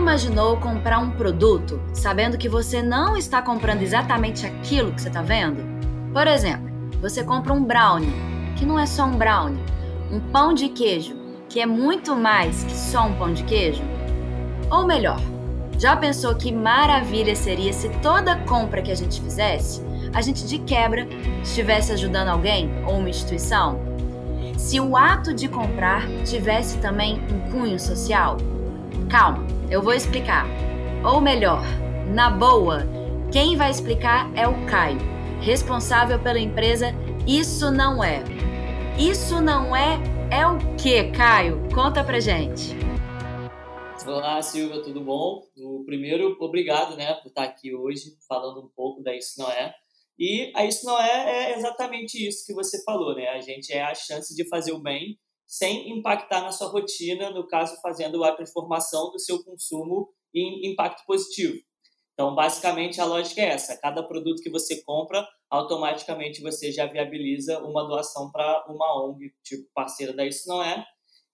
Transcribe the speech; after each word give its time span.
imaginou 0.00 0.56
comprar 0.56 0.98
um 0.98 1.10
produto 1.10 1.80
sabendo 1.92 2.38
que 2.38 2.48
você 2.48 2.82
não 2.82 3.18
está 3.18 3.42
comprando 3.42 3.82
exatamente 3.82 4.46
aquilo 4.46 4.92
que 4.92 5.02
você 5.02 5.08
está 5.08 5.20
vendo? 5.20 5.62
Por 6.10 6.26
exemplo, 6.26 6.70
você 7.02 7.22
compra 7.22 7.52
um 7.52 7.62
brownie, 7.62 8.12
que 8.56 8.64
não 8.64 8.78
é 8.78 8.86
só 8.86 9.04
um 9.04 9.16
brownie, 9.16 9.62
um 10.10 10.18
pão 10.18 10.54
de 10.54 10.70
queijo, 10.70 11.14
que 11.50 11.60
é 11.60 11.66
muito 11.66 12.16
mais 12.16 12.64
que 12.64 12.72
só 12.72 13.06
um 13.06 13.14
pão 13.14 13.32
de 13.32 13.44
queijo? 13.44 13.82
Ou 14.70 14.86
melhor, 14.86 15.20
já 15.78 15.94
pensou 15.94 16.34
que 16.34 16.50
maravilha 16.50 17.36
seria 17.36 17.72
se 17.72 17.90
toda 18.00 18.36
compra 18.40 18.80
que 18.80 18.90
a 18.90 18.96
gente 18.96 19.20
fizesse, 19.20 19.82
a 20.14 20.22
gente 20.22 20.46
de 20.46 20.58
quebra 20.60 21.06
estivesse 21.42 21.92
ajudando 21.92 22.28
alguém 22.28 22.70
ou 22.86 22.98
uma 22.98 23.10
instituição? 23.10 23.78
Se 24.56 24.80
o 24.80 24.96
ato 24.96 25.34
de 25.34 25.46
comprar 25.46 26.06
tivesse 26.24 26.78
também 26.78 27.20
um 27.30 27.50
cunho 27.50 27.78
social? 27.78 28.38
Calma, 29.10 29.46
eu 29.70 29.82
vou 29.82 29.92
explicar. 29.92 30.46
Ou 31.04 31.20
melhor, 31.20 31.62
na 32.14 32.30
boa, 32.30 32.86
quem 33.32 33.56
vai 33.56 33.70
explicar 33.70 34.30
é 34.36 34.46
o 34.46 34.66
Caio, 34.66 34.98
responsável 35.40 36.18
pela 36.18 36.38
empresa 36.38 36.92
Isso 37.26 37.70
Não 37.70 38.02
É. 38.02 38.22
Isso 38.98 39.40
não 39.40 39.74
é 39.74 39.98
é 40.30 40.46
o 40.46 40.58
que, 40.76 41.10
Caio? 41.10 41.60
Conta 41.74 42.04
pra 42.04 42.20
gente. 42.20 42.76
Olá, 44.06 44.40
Silvia, 44.40 44.80
tudo 44.80 45.00
bom? 45.00 45.42
O 45.56 45.84
primeiro, 45.84 46.36
obrigado, 46.40 46.96
né, 46.96 47.14
por 47.14 47.28
estar 47.28 47.42
aqui 47.42 47.74
hoje 47.74 48.16
falando 48.28 48.60
um 48.64 48.68
pouco 48.68 49.02
da 49.02 49.14
Isso 49.14 49.40
Não 49.40 49.50
É. 49.50 49.74
E 50.18 50.52
a 50.54 50.64
Isso 50.64 50.86
Não 50.86 51.00
É 51.00 51.50
é 51.52 51.58
exatamente 51.58 52.26
isso 52.26 52.44
que 52.46 52.54
você 52.54 52.82
falou, 52.84 53.14
né? 53.14 53.28
A 53.28 53.40
gente 53.40 53.72
é 53.72 53.82
a 53.82 53.94
chance 53.94 54.34
de 54.34 54.48
fazer 54.48 54.72
o 54.72 54.80
bem 54.80 55.18
sem 55.50 55.90
impactar 55.90 56.42
na 56.42 56.52
sua 56.52 56.68
rotina, 56.68 57.28
no 57.30 57.44
caso, 57.44 57.76
fazendo 57.82 58.22
a 58.22 58.32
transformação 58.32 59.10
do 59.10 59.18
seu 59.18 59.42
consumo 59.42 60.08
em 60.32 60.70
impacto 60.70 61.04
positivo. 61.04 61.58
Então, 62.14 62.36
basicamente, 62.36 63.00
a 63.00 63.04
lógica 63.04 63.40
é 63.40 63.46
essa: 63.46 63.76
cada 63.76 64.00
produto 64.00 64.40
que 64.42 64.48
você 64.48 64.80
compra, 64.82 65.26
automaticamente 65.50 66.40
você 66.40 66.70
já 66.70 66.86
viabiliza 66.86 67.58
uma 67.64 67.82
doação 67.82 68.30
para 68.30 68.64
uma 68.68 69.04
ONG, 69.04 69.32
tipo 69.42 69.68
parceira 69.74 70.12
da 70.12 70.24
Isso 70.24 70.46
Não 70.46 70.62
É, 70.62 70.84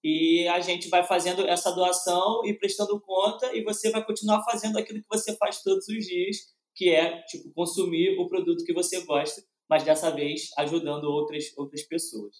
e 0.03 0.49
a 0.49 0.61
gente 0.61 0.89
vai 0.89 1.05
fazendo 1.05 1.47
essa 1.47 1.71
doação 1.73 2.41
e 2.47 2.55
prestando 2.55 2.99
conta 3.03 3.55
e 3.55 3.63
você 3.63 3.91
vai 3.91 4.03
continuar 4.03 4.43
fazendo 4.45 4.79
aquilo 4.79 5.01
que 5.01 5.09
você 5.11 5.37
faz 5.37 5.63
todos 5.63 5.87
os 5.89 6.07
dias, 6.07 6.39
que 6.75 6.89
é 6.89 7.21
tipo 7.25 7.53
consumir 7.53 8.19
o 8.19 8.27
produto 8.29 8.65
que 8.65 8.73
você 8.73 9.05
gosta, 9.05 9.43
mas 9.69 9.83
dessa 9.83 10.11
vez 10.11 10.49
ajudando 10.57 11.05
outras 11.05 11.53
outras 11.59 11.83
pessoas. 11.83 12.37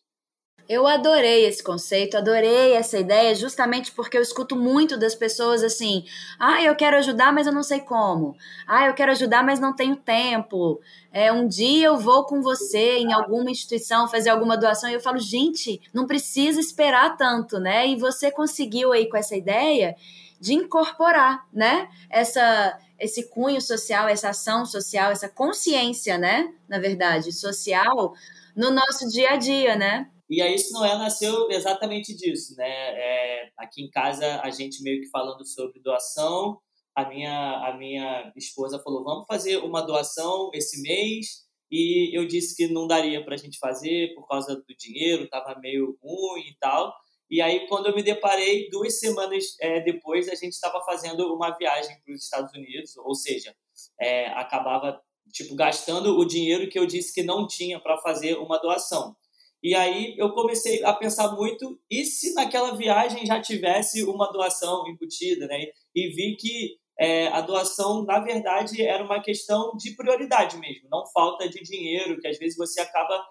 Eu 0.69 0.85
adorei 0.87 1.45
esse 1.47 1.63
conceito, 1.63 2.17
adorei 2.17 2.73
essa 2.73 2.99
ideia, 2.99 3.33
justamente 3.37 3.93
porque 3.93 4.19
eu 4.19 4.23
escuto 4.23 4.57
muito 4.57 4.99
das 4.99 5.15
pessoas 5.15 5.63
assim: 5.63 6.05
ah, 6.41 6.61
eu 6.61 6.75
quero 6.75 6.97
ajudar, 6.97 7.33
mas 7.33 7.47
eu 7.47 7.53
não 7.53 7.63
sei 7.63 7.81
como. 7.81 8.37
Ah, 8.67 8.87
eu 8.87 8.95
quero 8.95 9.13
ajudar, 9.13 9.45
mas 9.45 9.61
não 9.61 9.73
tenho 9.75 9.95
tempo. 9.95 10.81
É, 11.13 11.33
um 11.33 11.47
dia 11.47 11.87
eu 11.87 11.97
vou 11.97 12.25
com 12.25 12.43
você 12.43 12.99
em 12.99 13.13
alguma 13.13 13.49
instituição 13.51 14.09
fazer 14.09 14.31
alguma 14.31 14.57
doação 14.57 14.91
e 14.91 14.95
eu 14.95 15.01
falo, 15.01 15.19
gente, 15.19 15.81
não 15.95 16.05
precisa 16.07 16.59
esperar 16.59 17.17
tanto, 17.17 17.61
né? 17.61 17.87
E 17.87 17.97
você 17.97 18.31
conseguiu 18.33 18.93
aí 18.93 19.09
com 19.09 19.17
essa 19.17 19.37
ideia 19.37 19.95
de 20.41 20.55
incorporar, 20.55 21.47
né? 21.53 21.89
Essa 22.11 22.77
esse 22.99 23.29
cunho 23.29 23.61
social, 23.61 24.09
essa 24.09 24.31
ação 24.31 24.65
social, 24.65 25.13
essa 25.13 25.29
consciência, 25.29 26.19
né? 26.19 26.53
Na 26.69 26.79
verdade, 26.79 27.31
social 27.31 28.15
no 28.57 28.71
nosso 28.71 29.07
dia 29.11 29.33
a 29.33 29.37
dia, 29.37 29.77
né? 29.77 30.09
E 30.29 30.43
aí 30.43 30.55
isso 30.55 30.73
não 30.73 30.85
é 30.85 30.97
nasceu 30.99 31.51
exatamente 31.51 32.15
disso, 32.15 32.55
né? 32.57 32.69
É, 32.69 33.51
aqui 33.57 33.83
em 33.83 33.91
casa 33.91 34.41
a 34.41 34.51
gente 34.51 34.83
meio 34.83 35.01
que 35.01 35.09
falando 35.09 35.47
sobre 35.47 35.81
doação, 35.81 36.61
a 36.95 37.09
minha 37.09 37.69
a 37.69 37.77
minha 37.77 38.33
esposa 38.37 38.81
falou 38.83 39.05
vamos 39.05 39.27
fazer 39.27 39.59
uma 39.59 39.83
doação 39.83 40.51
esse 40.53 40.83
mês 40.83 41.47
e 41.71 42.17
eu 42.17 42.27
disse 42.27 42.57
que 42.57 42.73
não 42.73 42.87
daria 42.87 43.25
para 43.25 43.35
a 43.35 43.39
gente 43.39 43.59
fazer 43.59 44.15
por 44.15 44.27
causa 44.27 44.57
do 44.57 44.77
dinheiro, 44.77 45.25
estava 45.25 45.59
meio 45.61 45.97
ruim 46.03 46.49
e 46.49 46.57
tal. 46.59 46.93
E 47.31 47.41
aí 47.41 47.67
quando 47.69 47.87
eu 47.87 47.95
me 47.95 48.03
deparei 48.03 48.69
duas 48.69 48.99
semanas 48.99 49.57
é, 49.61 49.81
depois 49.81 50.29
a 50.29 50.35
gente 50.35 50.53
estava 50.55 50.81
fazendo 50.85 51.33
uma 51.35 51.51
viagem 51.57 52.01
para 52.05 52.15
os 52.15 52.25
Estados 52.25 52.53
Unidos, 52.53 52.97
ou 52.97 53.15
seja, 53.15 53.55
é, 54.01 54.29
acabava 54.29 55.01
tipo 55.33 55.55
gastando 55.55 56.19
o 56.19 56.25
dinheiro 56.25 56.69
que 56.69 56.79
eu 56.79 56.87
disse 56.87 57.13
que 57.15 57.23
não 57.23 57.47
tinha 57.47 57.79
para 57.81 57.99
fazer 57.99 58.37
uma 58.39 58.59
doação. 58.59 59.17
E 59.63 59.75
aí 59.75 60.15
eu 60.19 60.33
comecei 60.33 60.85
a 60.85 60.93
pensar 60.93 61.33
muito, 61.33 61.81
e 61.91 62.05
se 62.05 62.35
naquela 62.35 62.77
viagem 62.77 63.27
já 63.27 63.41
tivesse 63.41 64.05
uma 64.05 64.31
doação 64.31 64.87
embutida, 64.89 65.47
né? 65.47 65.67
E 65.95 66.09
vi 66.09 66.37
que 66.37 66.77
é, 66.99 67.29
a 67.29 67.41
doação, 67.41 68.05
na 68.05 68.21
verdade, 68.21 68.81
era 68.83 69.05
uma 69.05 69.21
questão 69.23 69.77
de 69.77 69.95
prioridade 69.95 70.57
mesmo, 70.59 70.89
não 70.91 71.05
falta 71.13 71.49
de 71.49 71.63
dinheiro, 71.63 72.19
que 72.21 72.29
às 72.29 72.39
vezes 72.39 72.57
você 72.57 72.81
acaba 72.81 73.23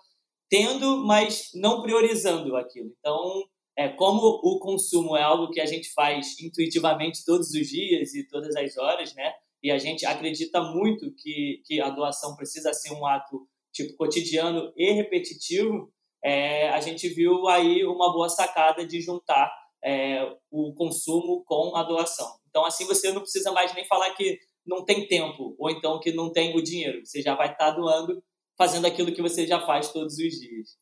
tendo, 0.49 1.05
mas 1.05 1.49
não 1.55 1.81
priorizando 1.81 2.55
aquilo. 2.55 2.91
Então, 2.99 3.43
é, 3.77 3.89
como 3.89 4.21
o 4.43 4.59
consumo 4.59 5.17
é 5.17 5.23
algo 5.23 5.49
que 5.49 5.59
a 5.59 5.65
gente 5.65 5.91
faz 5.93 6.39
intuitivamente 6.39 7.25
todos 7.25 7.49
os 7.49 7.67
dias 7.67 8.13
e 8.13 8.27
todas 8.27 8.55
as 8.55 8.77
horas, 8.77 9.13
né? 9.15 9.33
E 9.61 9.71
a 9.71 9.77
gente 9.77 10.05
acredita 10.05 10.61
muito 10.61 11.11
que, 11.15 11.61
que 11.65 11.81
a 11.81 11.89
doação 11.89 12.35
precisa 12.35 12.71
ser 12.71 12.93
um 12.93 13.05
ato 13.05 13.47
tipo 13.73 13.95
cotidiano 13.97 14.71
e 14.77 14.91
repetitivo, 14.93 15.91
é, 16.25 16.69
a 16.69 16.81
gente 16.81 17.07
viu 17.07 17.47
aí 17.47 17.85
uma 17.85 18.11
boa 18.11 18.27
sacada 18.27 18.83
de 18.83 18.99
juntar 18.99 19.53
é, 19.83 20.27
o 20.49 20.73
consumo 20.73 21.43
com 21.45 21.75
a 21.75 21.83
doação. 21.83 22.27
Então, 22.49 22.65
assim, 22.65 22.83
você 22.85 23.11
não 23.11 23.21
precisa 23.21 23.51
mais 23.51 23.71
nem 23.75 23.85
falar 23.85 24.09
que 24.15 24.39
não 24.65 24.83
tem 24.83 25.07
tempo 25.07 25.55
ou 25.59 25.69
então 25.69 25.99
que 25.99 26.11
não 26.11 26.31
tem 26.31 26.57
o 26.57 26.63
dinheiro. 26.63 27.05
Você 27.05 27.21
já 27.21 27.35
vai 27.35 27.51
estar 27.51 27.69
doando, 27.69 28.23
fazendo 28.57 28.87
aquilo 28.87 29.11
que 29.11 29.21
você 29.21 29.45
já 29.45 29.63
faz 29.67 29.91
todos 29.91 30.13
os 30.13 30.39
dias. 30.39 30.75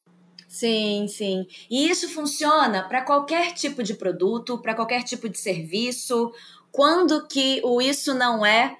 Sim, 0.48 1.08
sim. 1.09 1.46
E 1.70 1.90
isso 1.90 2.08
funciona 2.08 2.88
para 2.88 3.04
qualquer 3.04 3.54
tipo 3.54 3.84
de 3.84 3.96
produto, 3.96 4.62
para 4.62 4.74
qualquer 4.74 5.04
tipo 5.04 5.28
de 5.28 5.38
serviço. 5.38 6.31
Quando 6.72 7.28
que 7.28 7.60
o 7.66 7.81
isso 7.81 8.14
não 8.14 8.46
é 8.46 8.78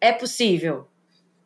é 0.00 0.12
possível? 0.12 0.86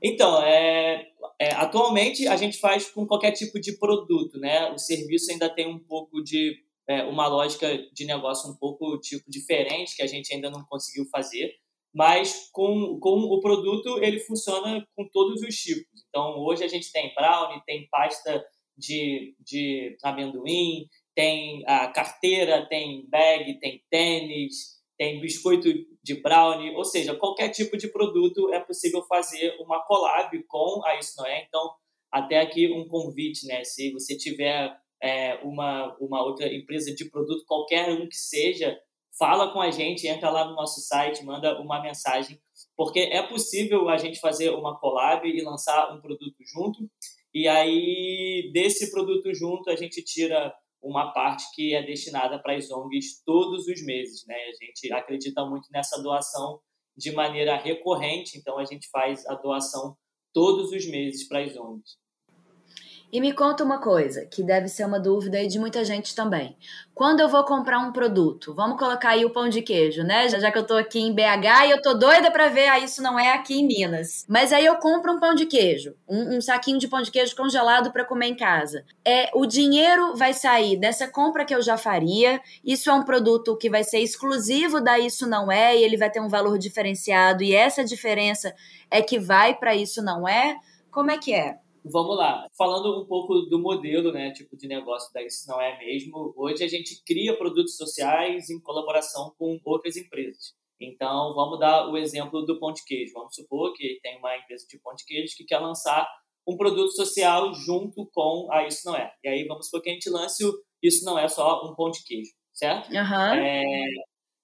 Então, 0.02 0.42
é, 0.42 1.09
é, 1.40 1.52
atualmente 1.52 2.28
a 2.28 2.36
gente 2.36 2.58
faz 2.58 2.90
com 2.90 3.06
qualquer 3.06 3.32
tipo 3.32 3.58
de 3.58 3.78
produto, 3.78 4.38
né? 4.38 4.70
O 4.72 4.78
serviço 4.78 5.32
ainda 5.32 5.48
tem 5.48 5.66
um 5.66 5.78
pouco 5.78 6.22
de 6.22 6.54
é, 6.86 7.02
uma 7.04 7.26
lógica 7.26 7.66
de 7.94 8.04
negócio 8.04 8.50
um 8.50 8.56
pouco 8.56 8.98
tipo 8.98 9.24
diferente 9.26 9.96
que 9.96 10.02
a 10.02 10.06
gente 10.06 10.34
ainda 10.34 10.50
não 10.50 10.62
conseguiu 10.66 11.06
fazer, 11.10 11.54
mas 11.94 12.50
com, 12.52 12.98
com 13.00 13.20
o 13.20 13.40
produto 13.40 14.02
ele 14.02 14.20
funciona 14.20 14.86
com 14.94 15.08
todos 15.08 15.40
os 15.40 15.54
tipos. 15.56 16.04
Então 16.08 16.38
hoje 16.40 16.62
a 16.62 16.68
gente 16.68 16.92
tem 16.92 17.14
brownie, 17.14 17.62
tem 17.64 17.88
pasta 17.90 18.44
de, 18.76 19.34
de 19.40 19.96
amendoim, 20.02 20.86
tem 21.14 21.64
a 21.66 21.88
carteira, 21.88 22.68
tem 22.68 23.08
bag, 23.08 23.58
tem 23.60 23.82
tênis, 23.90 24.78
tem 24.98 25.22
biscoito 25.22 25.68
de 26.02 26.20
brownie, 26.20 26.74
ou 26.74 26.84
seja, 26.84 27.14
qualquer 27.14 27.50
tipo 27.50 27.76
de 27.76 27.88
produto 27.88 28.52
é 28.52 28.60
possível 28.60 29.02
fazer 29.04 29.56
uma 29.60 29.84
collab 29.84 30.42
com 30.44 30.82
a 30.84 30.98
Isso 30.98 31.14
Não 31.18 31.26
É. 31.26 31.44
Então, 31.46 31.74
até 32.10 32.40
aqui 32.40 32.72
um 32.72 32.88
convite, 32.88 33.46
né? 33.46 33.62
Se 33.64 33.92
você 33.92 34.16
tiver 34.16 34.76
é, 35.02 35.36
uma, 35.44 35.96
uma 36.00 36.24
outra 36.24 36.52
empresa 36.52 36.94
de 36.94 37.08
produto, 37.08 37.44
qualquer 37.46 37.90
um 37.90 38.08
que 38.08 38.16
seja, 38.16 38.78
fala 39.18 39.52
com 39.52 39.60
a 39.60 39.70
gente, 39.70 40.06
entra 40.06 40.30
lá 40.30 40.44
no 40.44 40.54
nosso 40.54 40.80
site, 40.80 41.24
manda 41.24 41.60
uma 41.60 41.82
mensagem, 41.82 42.40
porque 42.76 43.00
é 43.00 43.22
possível 43.22 43.88
a 43.88 43.96
gente 43.96 44.18
fazer 44.18 44.50
uma 44.50 44.78
collab 44.78 45.26
e 45.28 45.42
lançar 45.42 45.92
um 45.94 46.00
produto 46.00 46.36
junto. 46.40 46.90
E 47.32 47.46
aí, 47.46 48.50
desse 48.52 48.90
produto 48.90 49.32
junto, 49.32 49.70
a 49.70 49.76
gente 49.76 50.02
tira 50.02 50.52
uma 50.82 51.12
parte 51.12 51.44
que 51.54 51.74
é 51.74 51.82
destinada 51.82 52.38
para 52.40 52.54
as 52.54 52.70
ONGs 52.70 53.22
todos 53.24 53.66
os 53.66 53.84
meses. 53.84 54.24
Né? 54.26 54.34
A 54.34 54.64
gente 54.64 54.92
acredita 54.92 55.44
muito 55.44 55.68
nessa 55.70 56.02
doação 56.02 56.60
de 56.96 57.12
maneira 57.12 57.56
recorrente, 57.56 58.38
então 58.38 58.58
a 58.58 58.64
gente 58.64 58.88
faz 58.90 59.26
a 59.26 59.34
doação 59.34 59.96
todos 60.32 60.72
os 60.72 60.86
meses 60.86 61.28
para 61.28 61.40
as 61.40 61.56
ONGs. 61.56 61.99
E 63.12 63.20
me 63.20 63.32
conta 63.32 63.64
uma 63.64 63.78
coisa, 63.78 64.24
que 64.24 64.40
deve 64.40 64.68
ser 64.68 64.84
uma 64.84 65.00
dúvida 65.00 65.36
aí 65.36 65.48
de 65.48 65.58
muita 65.58 65.84
gente 65.84 66.14
também. 66.14 66.56
Quando 66.94 67.18
eu 67.18 67.28
vou 67.28 67.42
comprar 67.44 67.80
um 67.80 67.90
produto, 67.90 68.54
vamos 68.54 68.78
colocar 68.78 69.10
aí 69.10 69.24
o 69.24 69.30
pão 69.30 69.48
de 69.48 69.62
queijo, 69.62 70.04
né? 70.04 70.28
Já 70.28 70.52
que 70.52 70.58
eu 70.58 70.66
tô 70.66 70.74
aqui 70.74 71.00
em 71.00 71.12
BH 71.12 71.66
e 71.66 71.70
eu 71.72 71.82
tô 71.82 71.94
doida 71.94 72.30
para 72.30 72.48
ver, 72.48 72.68
ah, 72.68 72.78
isso 72.78 73.02
não 73.02 73.18
é 73.18 73.32
aqui 73.32 73.58
em 73.58 73.66
Minas. 73.66 74.24
Mas 74.28 74.52
aí 74.52 74.64
eu 74.64 74.76
compro 74.76 75.12
um 75.12 75.18
pão 75.18 75.34
de 75.34 75.46
queijo, 75.46 75.96
um, 76.08 76.36
um 76.36 76.40
saquinho 76.40 76.78
de 76.78 76.86
pão 76.86 77.02
de 77.02 77.10
queijo 77.10 77.34
congelado 77.34 77.90
para 77.90 78.04
comer 78.04 78.26
em 78.26 78.36
casa. 78.36 78.84
É, 79.04 79.28
o 79.34 79.44
dinheiro 79.44 80.14
vai 80.14 80.32
sair 80.32 80.76
dessa 80.76 81.08
compra 81.08 81.44
que 81.44 81.54
eu 81.54 81.62
já 81.62 81.76
faria. 81.76 82.40
Isso 82.64 82.88
é 82.90 82.92
um 82.92 83.02
produto 83.02 83.56
que 83.56 83.68
vai 83.68 83.82
ser 83.82 83.98
exclusivo 83.98 84.80
da 84.80 85.00
Isso 85.00 85.26
Não 85.26 85.50
É 85.50 85.76
e 85.76 85.82
ele 85.82 85.96
vai 85.96 86.10
ter 86.10 86.20
um 86.20 86.28
valor 86.28 86.58
diferenciado 86.58 87.42
e 87.42 87.52
essa 87.52 87.84
diferença 87.84 88.54
é 88.88 89.02
que 89.02 89.18
vai 89.18 89.54
para 89.54 89.74
Isso 89.74 90.00
Não 90.00 90.28
É. 90.28 90.56
Como 90.92 91.10
é 91.10 91.18
que 91.18 91.32
é? 91.32 91.58
Vamos 91.84 92.16
lá, 92.16 92.46
falando 92.56 93.00
um 93.00 93.06
pouco 93.06 93.42
do 93.42 93.58
modelo, 93.58 94.12
né, 94.12 94.32
tipo 94.32 94.56
de 94.56 94.68
negócio 94.68 95.12
da 95.12 95.22
Isso 95.22 95.48
Não 95.48 95.60
É 95.60 95.78
Mesmo, 95.78 96.32
hoje 96.36 96.62
a 96.62 96.68
gente 96.68 97.02
cria 97.04 97.36
produtos 97.36 97.76
sociais 97.76 98.50
em 98.50 98.60
colaboração 98.60 99.34
com 99.38 99.58
outras 99.64 99.96
empresas. 99.96 100.54
Então, 100.80 101.34
vamos 101.34 101.58
dar 101.58 101.90
o 101.90 101.96
exemplo 101.96 102.42
do 102.42 102.58
pão 102.58 102.72
de 102.72 102.82
queijo. 102.84 103.12
Vamos 103.12 103.34
supor 103.34 103.74
que 103.74 103.98
tem 104.02 104.18
uma 104.18 104.36
empresa 104.36 104.66
de 104.66 104.78
pão 104.78 104.94
de 104.94 105.04
queijo 105.04 105.36
que 105.36 105.44
quer 105.44 105.58
lançar 105.58 106.08
um 106.48 106.56
produto 106.56 106.92
social 106.92 107.52
junto 107.52 108.08
com 108.12 108.48
a 108.50 108.66
Isso 108.66 108.86
Não 108.86 108.96
É. 108.96 109.12
E 109.22 109.28
aí, 109.28 109.44
vamos 109.46 109.66
supor 109.66 109.82
que 109.82 109.90
a 109.90 109.92
gente 109.92 110.08
lance 110.08 110.44
o 110.44 110.52
Isso 110.82 111.04
Não 111.04 111.18
É 111.18 111.28
só 111.28 111.66
um 111.66 111.74
pão 111.74 111.90
de 111.90 112.02
queijo, 112.02 112.30
certo? 112.54 112.88
Uhum. 112.90 113.34
É, 113.34 113.84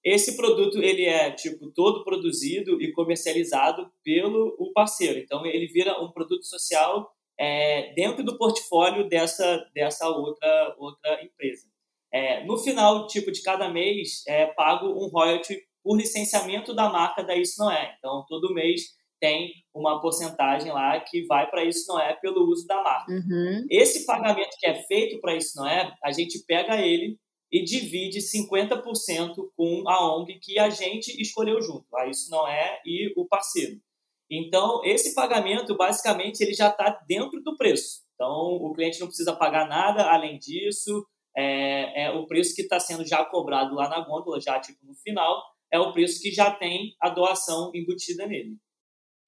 esse 0.05 0.37
produto, 0.37 0.77
ele 0.77 1.05
é, 1.05 1.31
tipo, 1.31 1.71
todo 1.71 2.03
produzido 2.03 2.81
e 2.81 2.91
comercializado 2.91 3.91
pelo 4.03 4.55
o 4.59 4.71
parceiro. 4.71 5.19
Então, 5.19 5.45
ele 5.45 5.67
vira 5.67 5.99
um 6.01 6.11
produto 6.11 6.45
social 6.45 7.11
é, 7.39 7.93
dentro 7.93 8.23
do 8.23 8.37
portfólio 8.37 9.07
dessa, 9.07 9.63
dessa 9.73 10.07
outra, 10.09 10.75
outra 10.77 11.23
empresa. 11.23 11.65
É, 12.11 12.45
no 12.45 12.57
final, 12.57 13.07
tipo, 13.07 13.31
de 13.31 13.41
cada 13.41 13.69
mês, 13.69 14.23
é 14.27 14.47
pago 14.47 14.87
um 14.87 15.09
royalty 15.09 15.61
por 15.83 15.97
licenciamento 15.97 16.73
da 16.73 16.89
marca 16.89 17.23
da 17.23 17.35
Isso 17.35 17.59
Não 17.59 17.71
É. 17.71 17.95
Então, 17.97 18.25
todo 18.27 18.53
mês 18.53 18.97
tem 19.19 19.51
uma 19.73 19.99
porcentagem 20.01 20.71
lá 20.71 20.99
que 20.99 21.25
vai 21.25 21.49
para 21.49 21.63
Isso 21.63 21.85
Não 21.87 21.99
É 21.99 22.13
pelo 22.13 22.49
uso 22.49 22.65
da 22.67 22.81
marca. 22.81 23.11
Uhum. 23.11 23.65
Esse 23.69 24.05
pagamento 24.05 24.55
que 24.59 24.67
é 24.67 24.75
feito 24.83 25.19
para 25.19 25.35
Isso 25.35 25.57
Não 25.57 25.67
É, 25.67 25.93
a 26.03 26.11
gente 26.11 26.43
pega 26.45 26.81
ele 26.81 27.17
e 27.51 27.63
divide 27.63 28.19
50% 28.19 29.35
com 29.55 29.83
a 29.87 30.15
ONG 30.15 30.39
que 30.41 30.59
a 30.59 30.69
gente 30.69 31.09
escolheu 31.21 31.61
junto. 31.61 31.85
A 31.95 32.07
Isso 32.07 32.29
Não 32.29 32.47
É 32.47 32.81
e 32.85 33.13
o 33.15 33.25
parceiro. 33.25 33.79
Então, 34.29 34.81
esse 34.83 35.15
pagamento, 35.15 35.75
basicamente, 35.75 36.41
ele 36.41 36.53
já 36.53 36.69
está 36.69 36.89
dentro 37.07 37.41
do 37.41 37.55
preço. 37.55 38.01
Então, 38.13 38.29
o 38.29 38.73
cliente 38.73 38.99
não 38.99 39.07
precisa 39.07 39.33
pagar 39.33 39.67
nada 39.67 40.11
além 40.11 40.37
disso. 40.37 41.05
É, 41.35 42.05
é 42.05 42.11
o 42.11 42.25
preço 42.25 42.55
que 42.55 42.63
está 42.63 42.79
sendo 42.79 43.05
já 43.05 43.23
cobrado 43.23 43.75
lá 43.75 43.87
na 43.87 44.01
gôndola, 44.01 44.41
já 44.41 44.59
tipo 44.59 44.85
no 44.85 44.95
final, 44.95 45.43
é 45.71 45.79
o 45.79 45.93
preço 45.93 46.21
que 46.21 46.31
já 46.31 46.49
tem 46.49 46.95
a 46.99 47.09
doação 47.09 47.71
embutida 47.75 48.25
nele. 48.25 48.57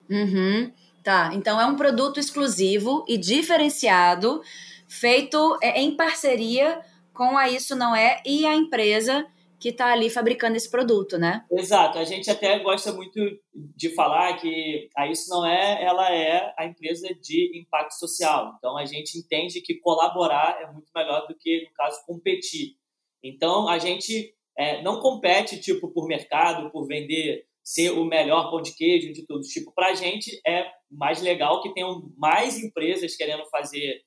Uhum. 0.10 0.74
Tá, 1.04 1.32
então 1.34 1.62
é 1.62 1.66
um 1.66 1.76
produto 1.76 2.20
exclusivo 2.20 3.06
e 3.08 3.18
diferenciado, 3.18 4.42
feito 4.88 5.58
é, 5.62 5.80
em 5.80 5.96
parceria 5.96 6.82
com 7.14 7.38
a 7.38 7.48
Isso 7.48 7.76
Não 7.76 7.96
É 7.96 8.22
e 8.26 8.46
a 8.46 8.56
empresa 8.56 9.26
que 9.60 9.70
está 9.70 9.92
ali 9.92 10.10
fabricando 10.10 10.56
esse 10.56 10.70
produto, 10.70 11.18
né? 11.18 11.46
Exato. 11.52 11.98
A 11.98 12.04
gente 12.04 12.30
até 12.30 12.60
gosta 12.60 12.94
muito 12.94 13.20
de 13.54 13.94
falar 13.94 14.38
que 14.38 14.90
a 14.96 15.08
Isso 15.08 15.30
Não 15.30 15.46
É, 15.46 15.84
ela 15.84 16.14
é 16.14 16.54
a 16.58 16.66
empresa 16.66 17.08
de 17.22 17.60
impacto 17.60 17.94
social. 17.94 18.56
Então, 18.58 18.78
a 18.78 18.86
gente 18.86 19.18
entende 19.18 19.62
que 19.62 19.76
colaborar 19.76 20.62
é 20.62 20.72
muito 20.72 20.90
melhor 20.96 21.28
do 21.28 21.36
que, 21.36 21.64
no 21.66 21.74
caso, 21.74 22.06
competir. 22.06 22.76
Então, 23.24 23.68
a 23.68 23.78
gente 23.78 24.34
é, 24.58 24.82
não 24.82 25.00
compete 25.00 25.60
tipo 25.60 25.92
por 25.92 26.08
mercado, 26.08 26.72
por 26.72 26.88
vender 26.88 27.46
ser 27.64 27.92
o 27.92 28.04
melhor 28.04 28.50
pão 28.50 28.62
de 28.62 28.74
queijo 28.76 29.14
de 29.14 29.26
todos. 29.26 29.48
Tipo, 29.50 29.72
para 29.74 29.90
a 29.90 29.94
gente 29.94 30.40
é 30.46 30.66
mais 30.90 31.22
legal 31.22 31.62
que 31.62 31.74
tenham 31.74 32.12
mais 32.18 32.58
empresas 32.58 33.16
querendo 33.16 33.46
fazer 33.46 34.02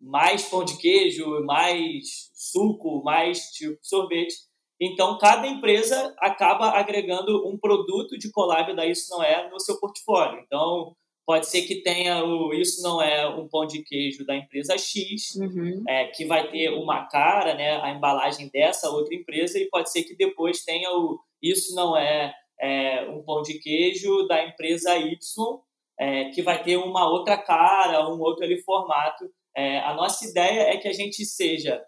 mais 0.00 0.42
pão 0.48 0.64
de 0.64 0.76
queijo, 0.76 1.42
mais 1.44 2.30
suco, 2.34 3.02
mais 3.02 3.50
tipo 3.52 3.78
sorvete. 3.82 4.34
Então, 4.80 5.16
cada 5.18 5.46
empresa 5.46 6.14
acaba 6.18 6.70
agregando 6.70 7.48
um 7.48 7.58
produto 7.58 8.18
de 8.18 8.30
collab 8.30 8.74
da 8.74 8.86
Isso 8.86 9.10
Não 9.10 9.22
É 9.22 9.48
no 9.48 9.58
seu 9.58 9.78
portfólio. 9.80 10.40
Então, 10.40 10.94
Pode 11.26 11.48
ser 11.48 11.62
que 11.62 11.82
tenha 11.82 12.24
o. 12.24 12.54
Isso 12.54 12.80
não 12.84 13.02
é 13.02 13.28
um 13.28 13.48
pão 13.48 13.66
de 13.66 13.82
queijo 13.82 14.24
da 14.24 14.36
empresa 14.36 14.78
X, 14.78 15.34
uhum. 15.34 15.82
é, 15.88 16.06
que 16.06 16.24
vai 16.24 16.48
ter 16.48 16.70
uma 16.70 17.04
cara, 17.08 17.52
né, 17.56 17.80
a 17.82 17.90
embalagem 17.90 18.48
dessa 18.48 18.88
outra 18.90 19.12
empresa, 19.12 19.58
e 19.58 19.68
pode 19.68 19.90
ser 19.90 20.04
que 20.04 20.14
depois 20.14 20.62
tenha 20.62 20.88
o. 20.92 21.18
Isso 21.42 21.74
não 21.74 21.96
é, 21.96 22.32
é 22.60 23.10
um 23.10 23.24
pão 23.24 23.42
de 23.42 23.58
queijo 23.58 24.24
da 24.28 24.44
empresa 24.44 24.96
Y, 24.96 25.18
é, 25.98 26.26
que 26.26 26.42
vai 26.42 26.62
ter 26.62 26.76
uma 26.76 27.10
outra 27.10 27.36
cara, 27.36 28.08
um 28.08 28.20
outro 28.20 28.44
ali, 28.44 28.62
formato. 28.62 29.28
É, 29.56 29.80
a 29.80 29.94
nossa 29.94 30.24
ideia 30.24 30.74
é 30.74 30.76
que 30.76 30.86
a 30.86 30.92
gente 30.92 31.24
seja 31.24 31.82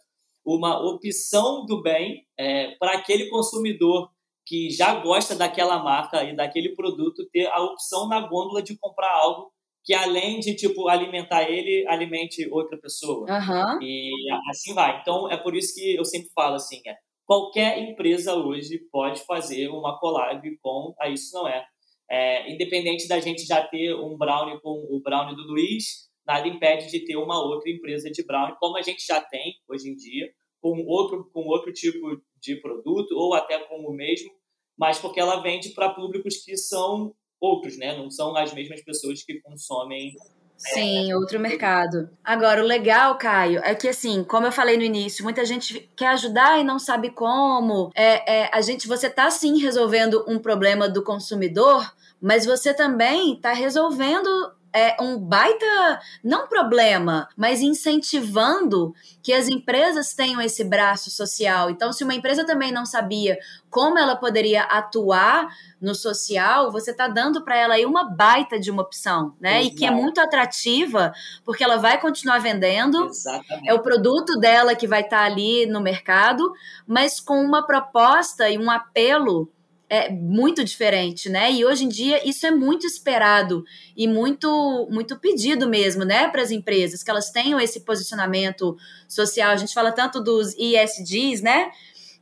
uma 0.55 0.81
opção 0.81 1.67
do 1.67 1.83
bem 1.83 2.25
é, 2.39 2.75
para 2.79 2.93
aquele 2.93 3.29
consumidor 3.29 4.11
que 4.47 4.71
já 4.71 4.95
gosta 4.95 5.37
daquela 5.37 5.83
marca 5.83 6.25
e 6.25 6.35
daquele 6.35 6.75
produto 6.75 7.29
ter 7.31 7.47
a 7.49 7.63
opção 7.63 8.09
na 8.09 8.21
gôndola 8.27 8.63
de 8.63 8.79
comprar 8.79 9.13
algo 9.13 9.53
que 9.85 9.93
além 9.93 10.41
de 10.41 10.55
tipo 10.55 10.89
alimentar 10.89 11.49
ele, 11.51 11.87
alimente 11.87 12.49
outra 12.51 12.79
pessoa. 12.79 13.27
Uhum. 13.31 13.83
E 13.83 14.11
assim 14.51 14.75
vai. 14.75 15.01
Então 15.01 15.31
é 15.31 15.37
por 15.37 15.55
isso 15.55 15.75
que 15.75 15.95
eu 15.95 16.05
sempre 16.05 16.31
falo 16.35 16.55
assim, 16.55 16.81
é, 16.87 16.97
qualquer 17.27 17.79
empresa 17.79 18.35
hoje 18.35 18.79
pode 18.91 19.21
fazer 19.27 19.69
uma 19.69 19.99
collab 19.99 20.43
com 20.63 20.95
a 20.99 21.11
isso 21.11 21.35
não 21.35 21.47
é. 21.47 21.65
é. 22.11 22.51
Independente 22.51 23.07
da 23.07 23.21
gente 23.21 23.45
já 23.45 23.63
ter 23.63 23.95
um 23.95 24.17
brownie 24.17 24.61
com 24.63 24.71
o 24.91 25.01
brownie 25.03 25.37
do 25.37 25.43
Luiz, 25.43 26.08
nada 26.29 26.47
impede 26.47 26.91
de 26.91 27.01
ter 27.07 27.17
uma 27.17 27.43
outra 27.43 27.71
empresa 27.71 28.11
de 28.11 28.23
brownie, 28.23 28.55
como 28.61 28.77
a 28.77 28.83
gente 28.83 29.05
já 29.05 29.19
tem 29.19 29.55
hoje 29.67 29.89
em 29.89 29.97
dia, 29.97 30.31
com 30.61 30.85
outro, 30.85 31.31
com 31.33 31.47
outro 31.47 31.73
tipo 31.73 32.21
de 32.39 32.57
produto 32.57 33.13
ou 33.13 33.33
até 33.33 33.59
com 33.61 33.77
o 33.77 33.93
mesmo, 33.93 34.31
mas 34.79 34.99
porque 34.99 35.19
ela 35.19 35.41
vende 35.41 35.71
para 35.71 35.95
públicos 35.95 36.37
que 36.45 36.55
são 36.57 37.15
outros, 37.41 37.79
né? 37.79 37.97
Não 37.97 38.11
são 38.11 38.37
as 38.37 38.53
mesmas 38.53 38.83
pessoas 38.83 39.23
que 39.23 39.41
consomem 39.41 40.13
Sim, 40.59 41.13
é, 41.13 41.17
outro 41.17 41.39
mercado. 41.39 42.11
Agora, 42.23 42.61
o 42.63 42.67
legal, 42.67 43.17
Caio, 43.17 43.61
é 43.63 43.77
que 43.77 43.89
assim, 43.89 44.25
como 44.25 44.45
eu 44.45 44.53
falei 44.53 44.77
no 44.77 44.83
início, 44.83 45.23
muita 45.23 45.45
gente 45.45 45.89
quer 45.97 46.09
ajudar 46.09 46.61
e 46.61 46.65
não 46.65 46.81
sabe 46.81 47.11
como. 47.11 47.91
É, 47.95 48.41
é, 48.41 48.51
a 48.53 48.61
gente, 48.61 48.89
você 48.89 49.07
está 49.07 49.31
sim 49.31 49.59
resolvendo 49.59 50.25
um 50.29 50.39
problema 50.39 50.89
do 50.89 51.03
consumidor, 51.03 51.89
mas 52.21 52.45
você 52.45 52.75
também 52.75 53.35
está 53.35 53.53
resolvendo 53.53 54.29
é 54.73 54.97
um 55.01 55.19
baita, 55.19 56.01
não 56.23 56.47
problema, 56.47 57.29
mas 57.37 57.61
incentivando 57.61 58.95
que 59.23 59.33
as 59.33 59.49
empresas 59.49 60.15
tenham 60.15 60.41
esse 60.41 60.63
braço 60.63 61.11
social. 61.11 61.71
Então, 61.71 61.93
se 61.93 62.05
uma 62.05 62.15
empresa 62.15 62.45
também 62.45 62.71
não 62.71 62.85
sabia 62.85 63.39
como 63.71 63.99
ela 63.99 64.17
poderia 64.17 64.63
atuar 64.63 65.49
no 65.81 65.95
social, 65.95 66.71
você 66.71 66.91
está 66.91 67.09
dando 67.09 67.43
para 67.43 67.57
ela 67.57 67.75
aí 67.75 67.87
uma 67.87 68.05
baita 68.05 68.59
de 68.59 68.71
uma 68.71 68.83
opção, 68.83 69.35
né? 69.41 69.61
Exato. 69.61 69.75
E 69.75 69.79
que 69.79 69.85
é 69.85 69.91
muito 69.91 70.21
atrativa, 70.21 71.13
porque 71.45 71.65
ela 71.65 71.77
vai 71.77 72.01
continuar 72.01 72.39
vendendo. 72.39 73.07
Exatamente. 73.07 73.69
É 73.69 73.75
o 73.75 73.81
produto 73.81 74.39
dela 74.39 74.75
que 74.75 74.87
vai 74.87 75.01
estar 75.01 75.19
tá 75.19 75.25
ali 75.25 75.67
no 75.67 75.81
mercado, 75.81 76.53
mas 76.87 77.21
com 77.21 77.41
uma 77.43 77.67
proposta 77.67 78.49
e 78.49 78.59
um 78.59 78.71
apelo 78.71 79.51
é 79.91 80.11
muito 80.11 80.63
diferente, 80.63 81.29
né? 81.29 81.51
E 81.51 81.65
hoje 81.65 81.85
em 81.85 81.89
dia 81.89 82.27
isso 82.29 82.47
é 82.47 82.51
muito 82.51 82.87
esperado 82.87 83.65
e 83.97 84.07
muito 84.07 84.87
muito 84.91 85.19
pedido 85.19 85.69
mesmo, 85.69 86.05
né, 86.05 86.29
para 86.29 86.43
as 86.43 86.51
empresas 86.51 87.03
que 87.03 87.11
elas 87.11 87.31
tenham 87.31 87.59
esse 87.59 87.81
posicionamento 87.81 88.77
social. 89.09 89.51
A 89.51 89.57
gente 89.57 89.73
fala 89.73 89.91
tanto 89.91 90.23
dos 90.23 90.55
ESGs, 90.59 91.43
né? 91.43 91.71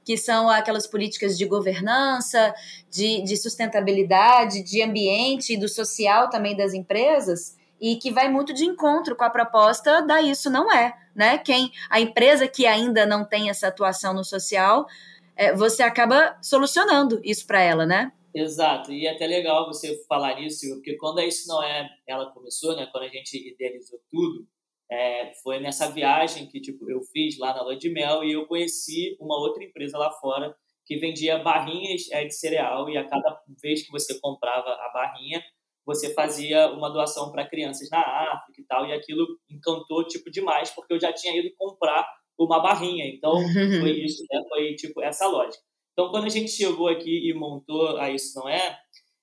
Que 0.05 0.17
são 0.17 0.49
aquelas 0.49 0.87
políticas 0.87 1.37
de 1.37 1.45
governança, 1.45 2.55
de, 2.89 3.25
de 3.25 3.37
sustentabilidade, 3.37 4.63
de 4.63 4.81
ambiente 4.81 5.55
e 5.55 5.57
do 5.57 5.69
social 5.69 6.31
também 6.31 6.57
das 6.57 6.73
empresas, 6.73 7.57
e 7.81 7.97
que 7.97 8.13
vai 8.13 8.31
muito 8.31 8.55
de 8.55 8.65
encontro 8.65 9.17
com 9.17 9.25
a 9.25 9.31
proposta 9.31 10.01
da 10.03 10.23
Isso 10.23 10.49
Não 10.49 10.73
É, 10.73 10.95
né? 11.13 11.39
Quem 11.39 11.73
a 11.91 12.01
empresa 12.01 12.47
que 12.47 12.67
ainda 12.67 13.05
não 13.05 13.25
tem 13.25 13.51
essa 13.51 13.67
atuação 13.67 14.15
no 14.15 14.25
social 14.25 14.87
é, 15.37 15.55
você 15.55 15.83
acaba 15.83 16.39
solucionando 16.43 17.21
isso 17.23 17.47
para 17.47 17.61
ela, 17.61 17.85
né? 17.87 18.13
Exato, 18.35 18.93
e 18.93 19.07
é 19.07 19.15
até 19.15 19.27
legal 19.27 19.67
você 19.67 19.97
falar 20.07 20.41
isso, 20.41 20.69
porque 20.75 20.97
quando 20.97 21.21
isso 21.21 21.49
não 21.49 21.63
é, 21.63 21.89
ela 22.07 22.31
começou, 22.33 22.77
né? 22.77 22.87
Quando 22.93 23.05
a 23.05 23.09
gente 23.09 23.37
idealizou 23.37 23.99
tudo, 24.11 24.47
é, 24.91 25.33
foi 25.43 25.59
nessa 25.59 25.91
viagem 25.91 26.47
que 26.47 26.61
tipo 26.61 26.89
eu 26.91 27.01
fiz 27.13 27.39
lá 27.39 27.55
na 27.55 27.63
Lua 27.63 27.77
de 27.77 27.91
Mel 27.91 28.23
e 28.23 28.33
eu 28.33 28.47
conheci 28.47 29.17
uma 29.21 29.37
outra 29.39 29.65
empresa 29.65 29.99
lá 29.99 30.11
fora 30.13 30.55
que 30.85 30.97
vendia 30.99 31.39
barrinhas 31.39 32.09
é, 32.13 32.25
de 32.25 32.35
cereal 32.35 32.89
e 32.89 32.97
a 32.97 33.09
cada 33.09 33.41
vez 33.61 33.85
que 33.85 33.91
você 33.91 34.19
comprava 34.21 34.71
a 34.71 34.91
barrinha 34.95 35.43
você 35.85 36.13
fazia 36.15 36.71
uma 36.73 36.89
doação 36.89 37.33
para 37.33 37.49
crianças 37.49 37.89
na 37.91 38.01
África 38.01 38.61
e 38.61 38.65
tal 38.65 38.87
e 38.87 38.93
aquilo 38.93 39.27
encantou 39.51 40.07
tipo 40.07 40.31
demais 40.31 40.71
porque 40.71 40.95
eu 40.95 41.01
já 41.01 41.13
tinha 41.13 41.37
ido 41.37 41.53
comprar 41.57 42.07
uma 42.39 42.61
barrinha. 42.61 43.07
Então, 43.07 43.33
foi 43.81 43.91
isso, 44.05 44.25
né? 44.31 44.43
Foi, 44.49 44.75
tipo, 44.75 45.03
essa 45.03 45.27
lógica. 45.27 45.63
Então, 45.93 46.11
quando 46.11 46.27
a 46.27 46.31
gente 46.31 46.51
chegou 46.51 46.89
aqui 46.89 47.31
e 47.31 47.35
montou 47.35 47.97
a 47.97 48.11
Isso 48.11 48.39
Não 48.39 48.49
É, 48.49 48.79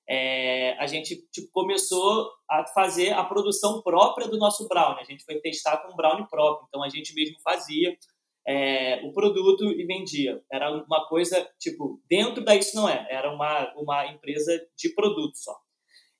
é 0.09 0.77
a 0.79 0.87
gente 0.87 1.27
tipo, 1.31 1.49
começou 1.51 2.29
a 2.49 2.65
fazer 2.73 3.13
a 3.13 3.23
produção 3.23 3.81
própria 3.81 4.27
do 4.27 4.37
nosso 4.37 4.67
brownie. 4.67 5.01
A 5.01 5.05
gente 5.05 5.23
foi 5.23 5.39
testar 5.39 5.77
com 5.77 5.93
um 5.93 5.95
brownie 5.95 6.27
próprio. 6.27 6.65
Então, 6.67 6.83
a 6.83 6.89
gente 6.89 7.13
mesmo 7.13 7.35
fazia 7.43 7.95
é, 8.47 9.01
o 9.05 9.13
produto 9.13 9.65
e 9.71 9.85
vendia. 9.85 10.41
Era 10.51 10.71
uma 10.71 11.07
coisa, 11.07 11.47
tipo, 11.59 12.01
dentro 12.09 12.43
da 12.43 12.55
Isso 12.55 12.75
Não 12.75 12.89
É. 12.89 13.07
Era 13.09 13.31
uma, 13.33 13.71
uma 13.75 14.07
empresa 14.07 14.59
de 14.77 14.89
produto 14.93 15.35
só. 15.35 15.55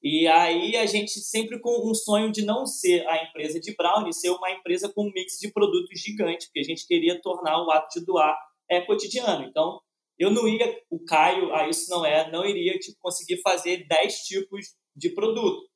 E 0.04 0.28
aí 0.28 0.76
a 0.76 0.86
gente 0.86 1.12
sempre 1.22 1.60
com 1.60 1.90
um 1.90 1.94
sonho 1.94 2.30
de 2.30 2.44
não 2.44 2.66
ser 2.66 3.08
a 3.08 3.24
empresa 3.24 3.58
de 3.58 3.74
brownie, 3.74 4.14
ser 4.14 4.32
uma 4.32 4.52
empresa 4.52 4.92
com 4.94 5.08
um 5.08 5.12
mix 5.14 5.38
de 5.40 5.50
produtos 5.50 5.98
gigante, 6.02 6.48
porque 6.48 6.60
a 6.60 6.64
gente 6.64 6.86
queria 6.86 7.22
tornar 7.22 7.64
o 7.64 7.72
ato 7.72 7.88
de 7.98 8.06
doar 8.06 8.38
é, 8.70 8.82
cotidiano. 8.82 9.46
Então, 9.46 9.80
eu 10.20 10.30
não 10.30 10.46
ia, 10.46 10.78
o 10.90 11.04
Caio, 11.06 11.54
ah, 11.54 11.70
isso 11.70 11.90
não 11.90 12.06
é, 12.06 12.30
não 12.30 12.46
iria 12.46 12.78
tipo, 12.78 12.98
conseguir 13.02 13.42
fazer 13.42 13.88
10 13.88 14.16
tipos 14.24 14.76
de 14.94 15.10
produto. 15.10 15.70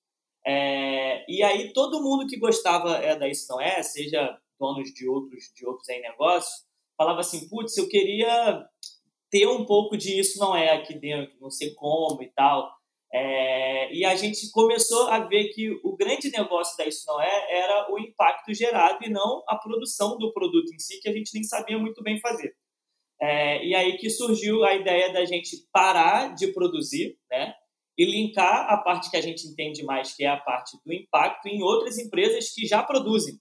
É, 0.45 1.25
e 1.29 1.41
aí 1.41 1.73
todo 1.73 2.01
mundo 2.01 2.27
que 2.27 2.37
gostava 2.37 2.97
é, 2.97 3.17
da 3.17 3.27
Isso 3.27 3.47
Não 3.49 3.59
É, 3.59 3.81
seja 3.81 4.37
donos 4.59 4.93
de 4.93 5.07
outros, 5.07 5.51
de 5.55 5.65
outros 5.65 5.87
aí 5.89 6.01
negócios, 6.01 6.65
falava 6.97 7.19
assim, 7.21 7.47
putz, 7.47 7.77
eu 7.77 7.87
queria 7.87 8.65
ter 9.29 9.47
um 9.47 9.65
pouco 9.65 9.97
de 9.97 10.19
Isso 10.19 10.39
Não 10.39 10.55
É 10.55 10.71
aqui 10.71 10.97
dentro, 10.97 11.35
não 11.39 11.49
sei 11.49 11.73
como 11.75 12.21
e 12.21 12.29
tal. 12.31 12.76
É, 13.13 13.93
e 13.93 14.03
a 14.03 14.15
gente 14.15 14.51
começou 14.51 15.07
a 15.07 15.19
ver 15.19 15.45
que 15.49 15.71
o 15.83 15.95
grande 15.95 16.29
negócio 16.29 16.77
da 16.77 16.85
Isso 16.85 17.05
Não 17.07 17.21
É 17.21 17.57
era 17.57 17.91
o 17.91 17.97
impacto 17.97 18.53
gerado 18.53 19.03
e 19.03 19.09
não 19.09 19.43
a 19.47 19.55
produção 19.55 20.17
do 20.17 20.31
produto 20.33 20.73
em 20.73 20.79
si, 20.79 20.99
que 20.99 21.07
a 21.07 21.13
gente 21.13 21.33
nem 21.33 21.43
sabia 21.43 21.77
muito 21.77 22.03
bem 22.03 22.19
fazer. 22.19 22.53
É, 23.19 23.65
e 23.65 23.73
aí 23.73 23.97
que 23.97 24.09
surgiu 24.09 24.63
a 24.63 24.75
ideia 24.75 25.11
da 25.11 25.25
gente 25.25 25.57
parar 25.71 26.35
de 26.35 26.47
produzir, 26.47 27.17
né? 27.31 27.53
E 27.97 28.05
linkar 28.05 28.69
a 28.69 28.77
parte 28.77 29.09
que 29.09 29.17
a 29.17 29.21
gente 29.21 29.47
entende 29.47 29.83
mais, 29.83 30.13
que 30.13 30.23
é 30.23 30.27
a 30.27 30.37
parte 30.37 30.77
do 30.85 30.93
impacto, 30.93 31.47
em 31.47 31.63
outras 31.63 31.97
empresas 31.97 32.53
que 32.53 32.67
já 32.67 32.83
produzem. 32.83 33.39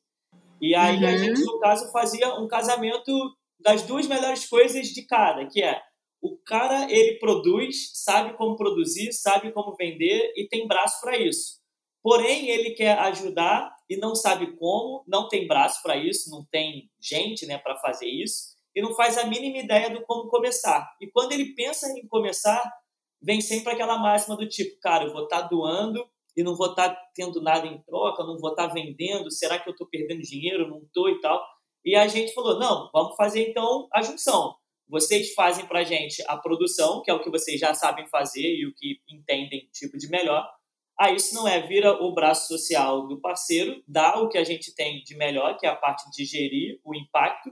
E 0.61 0.75
aí 0.75 0.96
uhum. 0.96 1.06
a 1.06 1.16
gente, 1.18 1.44
no 1.44 1.58
caso, 1.58 1.92
fazia 1.92 2.35
um 2.40 2.49
casamento 2.49 3.12
das 3.61 3.82
duas 3.82 4.06
melhores 4.06 4.49
coisas 4.49 4.88
de 4.88 5.06
cada, 5.06 5.46
que 5.46 5.62
é 5.62 5.78
o 6.26 6.38
cara 6.45 6.90
ele 6.90 7.18
produz, 7.18 7.90
sabe 7.95 8.37
como 8.37 8.56
produzir, 8.56 9.12
sabe 9.12 9.52
como 9.52 9.76
vender 9.76 10.33
e 10.37 10.49
tem 10.49 10.66
braço 10.66 11.00
para 11.00 11.18
isso. 11.18 11.61
Porém, 12.02 12.49
ele 12.49 12.71
quer 12.71 12.99
ajudar 12.99 13.75
e 13.88 13.97
não 13.97 14.14
sabe 14.14 14.56
como, 14.56 15.04
não 15.06 15.28
tem 15.28 15.47
braço 15.47 15.83
para 15.83 15.97
isso, 15.97 16.30
não 16.30 16.45
tem 16.45 16.90
gente, 17.00 17.47
né, 17.47 17.59
para 17.59 17.76
fazer 17.78 18.06
isso 18.06 18.56
e 18.76 18.83
não 18.83 18.95
faz 18.95 19.16
a 19.16 19.26
mínima 19.26 19.56
ideia 19.56 19.88
do 19.88 20.02
como 20.02 20.28
começar. 20.28 20.87
E 21.00 21.11
quando 21.11 21.33
ele 21.33 21.54
pensa 21.54 21.88
em 21.99 22.06
começar, 22.06 22.62
vem 23.23 23.40
sempre 23.40 23.73
aquela 23.73 23.99
máxima 23.99 24.37
do 24.37 24.47
tipo, 24.47 24.78
cara, 24.80 25.04
eu 25.04 25.12
vou 25.14 25.25
estar 25.25 25.42
tá 25.42 25.49
doando 25.49 26.06
e 26.37 26.42
não 26.42 26.54
vou 26.54 26.68
estar 26.68 26.90
tá 26.90 27.02
tendo 27.14 27.40
nada 27.40 27.66
em 27.66 27.80
troca, 27.83 28.23
não 28.23 28.38
vou 28.38 28.50
estar 28.50 28.68
tá 28.68 28.75
vendendo, 28.75 29.30
será 29.30 29.59
que 29.59 29.66
eu 29.66 29.73
estou 29.73 29.88
perdendo 29.88 30.21
dinheiro? 30.21 30.68
Não 30.68 30.83
estou 30.83 31.09
e 31.09 31.18
tal. 31.23 31.42
E 31.83 31.95
a 31.95 32.06
gente 32.06 32.35
falou, 32.35 32.59
não, 32.59 32.90
vamos 32.92 33.16
fazer 33.16 33.49
então 33.49 33.88
a 33.90 34.02
junção. 34.02 34.54
Vocês 34.88 35.35
fazem 35.35 35.66
para 35.66 35.81
a 35.81 35.85
gente 35.85 36.23
a 36.28 36.37
produção, 36.37 37.02
que 37.02 37.11
é 37.11 37.14
o 37.14 37.21
que 37.21 37.31
vocês 37.31 37.61
já 37.61 37.75
sabem 37.75 38.07
fazer 38.07 38.55
e 38.55 38.66
o 38.66 38.75
que 38.75 39.00
entendem 39.09 39.69
tipo 39.73 39.99
de 39.99 40.09
melhor. 40.09 40.49
Aí 40.99 41.16
isso 41.16 41.35
não 41.35 41.47
é 41.47 41.61
vira 41.66 41.93
o 42.02 42.14
braço 42.14 42.49
social 42.49 43.07
do 43.07 43.21
parceiro, 43.21 43.83
dá 43.87 44.21
o 44.21 44.28
que 44.28 44.38
a 44.38 44.45
gente 44.45 44.75
tem 44.75 45.02
de 45.02 45.16
melhor, 45.16 45.59
que 45.59 45.66
é 45.66 45.69
a 45.69 45.76
parte 45.76 46.11
de 46.11 46.25
gerir 46.25 46.81
o 46.85 46.95
impacto, 46.95 47.50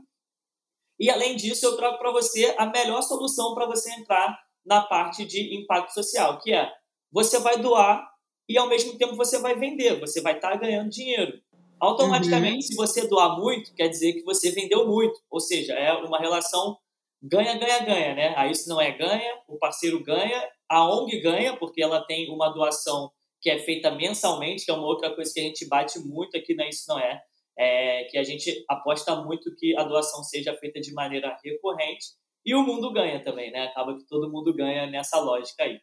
e 0.99 1.11
além 1.11 1.37
disso, 1.37 1.67
eu 1.67 1.77
trago 1.77 1.99
para 1.99 2.13
você 2.13 2.55
a 2.57 2.67
melhor 2.67 3.03
solução 3.03 3.55
para 3.55 3.67
você 3.67 3.93
entrar 3.93 4.39
na 4.65 4.81
parte 4.81 5.25
de 5.25 5.55
impacto 5.55 5.93
social, 5.93 6.39
que 6.39 6.53
é 6.53 6.71
você 7.13 7.39
vai 7.39 7.59
doar 7.59 8.09
e 8.49 8.57
ao 8.57 8.69
mesmo 8.69 8.97
tempo 8.97 9.17
você 9.17 9.39
vai 9.39 9.55
vender, 9.55 10.01
você 10.01 10.21
vai 10.21 10.37
estar 10.37 10.51
tá 10.51 10.57
ganhando 10.57 10.91
dinheiro. 10.91 11.41
Automaticamente, 11.81 12.57
uhum. 12.57 12.63
se 12.63 12.75
você 12.75 13.07
doar 13.07 13.37
muito, 13.39 13.75
quer 13.75 13.89
dizer 13.89 14.15
que 14.15 14.23
você 14.23 14.51
vendeu 14.51 14.87
muito, 14.87 15.21
ou 15.31 15.41
seja, 15.41 15.75
é 15.75 15.93
uma 15.93 16.19
relação 16.19 16.79
ganha, 17.25 17.59
ganha, 17.59 17.81
ganha, 17.81 18.15
né? 18.15 18.35
Aí 18.37 18.53
isso 18.53 18.69
não 18.69 18.81
é 18.81 18.93
ganha, 18.93 19.43
o 19.49 19.59
parceiro 19.59 20.03
ganha, 20.03 20.49
a 20.69 20.89
ONG 20.89 21.21
ganha, 21.21 21.57
porque 21.57 21.83
ela 21.83 22.05
tem 22.05 22.31
uma 22.31 22.49
doação 22.51 23.11
que 23.41 23.51
é 23.51 23.59
feita 23.59 23.91
mensalmente, 23.91 24.65
que 24.65 24.71
é 24.71 24.75
uma 24.75 24.87
outra 24.87 25.15
coisa 25.15 25.33
que 25.33 25.41
a 25.41 25.43
gente 25.43 25.67
bate 25.69 25.99
muito 25.99 26.37
aqui 26.37 26.55
na 26.55 26.69
Isso 26.69 26.85
Não 26.89 26.99
É 26.99 27.21
é, 27.57 28.05
que 28.05 28.19
a 28.19 28.23
gente 28.23 28.65
aposta 28.69 29.15
muito 29.17 29.55
que 29.57 29.77
a 29.77 29.85
doação 29.85 30.23
seja 30.23 30.55
feita 30.55 30.81
de 30.81 30.93
maneira 30.93 31.37
recorrente 31.45 32.07
e 32.45 32.55
o 32.55 32.63
mundo 32.63 32.93
ganha 32.93 33.23
também, 33.23 33.51
né? 33.51 33.63
Acaba 33.63 33.97
que 33.97 34.07
todo 34.07 34.31
mundo 34.31 34.53
ganha 34.55 34.87
nessa 34.87 35.19
lógica 35.21 35.65
aí. 35.65 35.81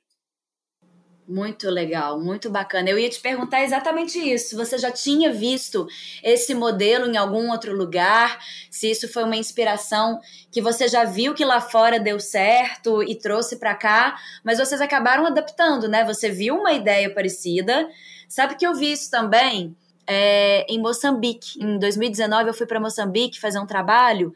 Muito 1.32 1.70
legal, 1.70 2.20
muito 2.20 2.50
bacana. 2.50 2.90
Eu 2.90 3.00
ia 3.00 3.10
te 3.10 3.22
perguntar 3.22 3.64
exatamente 3.64 4.20
isso. 4.20 4.58
Você 4.58 4.78
já 4.78 4.92
tinha 4.92 5.32
visto 5.32 5.88
esse 6.22 6.54
modelo 6.54 7.06
em 7.10 7.16
algum 7.16 7.50
outro 7.50 7.74
lugar? 7.74 8.38
Se 8.70 8.92
isso 8.92 9.08
foi 9.08 9.24
uma 9.24 9.38
inspiração 9.38 10.20
que 10.52 10.62
você 10.62 10.90
já 10.90 11.06
viu 11.06 11.34
que 11.34 11.46
lá 11.46 11.62
fora 11.62 11.98
deu 11.98 12.20
certo 12.20 13.02
e 13.02 13.16
trouxe 13.16 13.56
para 13.56 13.74
cá, 13.74 14.18
mas 14.44 14.60
vocês 14.60 14.82
acabaram 14.82 15.26
adaptando, 15.26 15.88
né? 15.88 16.04
Você 16.04 16.30
viu 16.30 16.58
uma 16.58 16.74
ideia 16.74 17.10
parecida. 17.14 17.88
Sabe 18.28 18.56
que 18.56 18.68
eu 18.68 18.76
vi 18.76 18.92
isso 18.92 19.10
também? 19.10 19.74
é, 20.08 20.66
em 20.68 20.78
Moçambique. 20.78 21.64
Em 21.64 21.80
2019 21.80 22.50
eu 22.50 22.54
fui 22.54 22.66
para 22.66 22.80
Moçambique 22.82 23.40
fazer 23.40 23.60
um 23.60 23.66
trabalho 23.66 24.34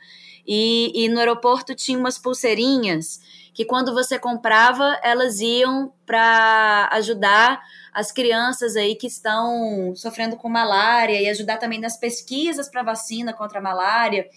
e, 0.47 0.91
e 0.95 1.09
no 1.09 1.19
aeroporto 1.19 1.75
tinha 1.75 1.97
umas 1.97 2.17
pulseirinhas 2.17 3.19
que 3.55 3.63
quando 3.63 3.93
você 3.93 4.19
comprava 4.19 4.99
elas 5.01 5.39
iam 5.39 5.91
para 6.05 6.89
ajudar 6.91 7.63
as 7.93 8.11
crianças 8.11 8.75
aí 8.75 8.95
que 8.95 9.07
estão 9.07 9.95
sofrendo 9.95 10.35
com 10.35 10.49
malária 10.49 11.19
e 11.21 11.29
ajudar 11.29 11.57
também 11.57 11.79
nas 11.79 11.95
pesquisas 11.95 12.69
para 12.69 12.83
vacina 12.83 13.31
contra 13.31 13.59
a 13.59 13.61
malária. 13.61 14.27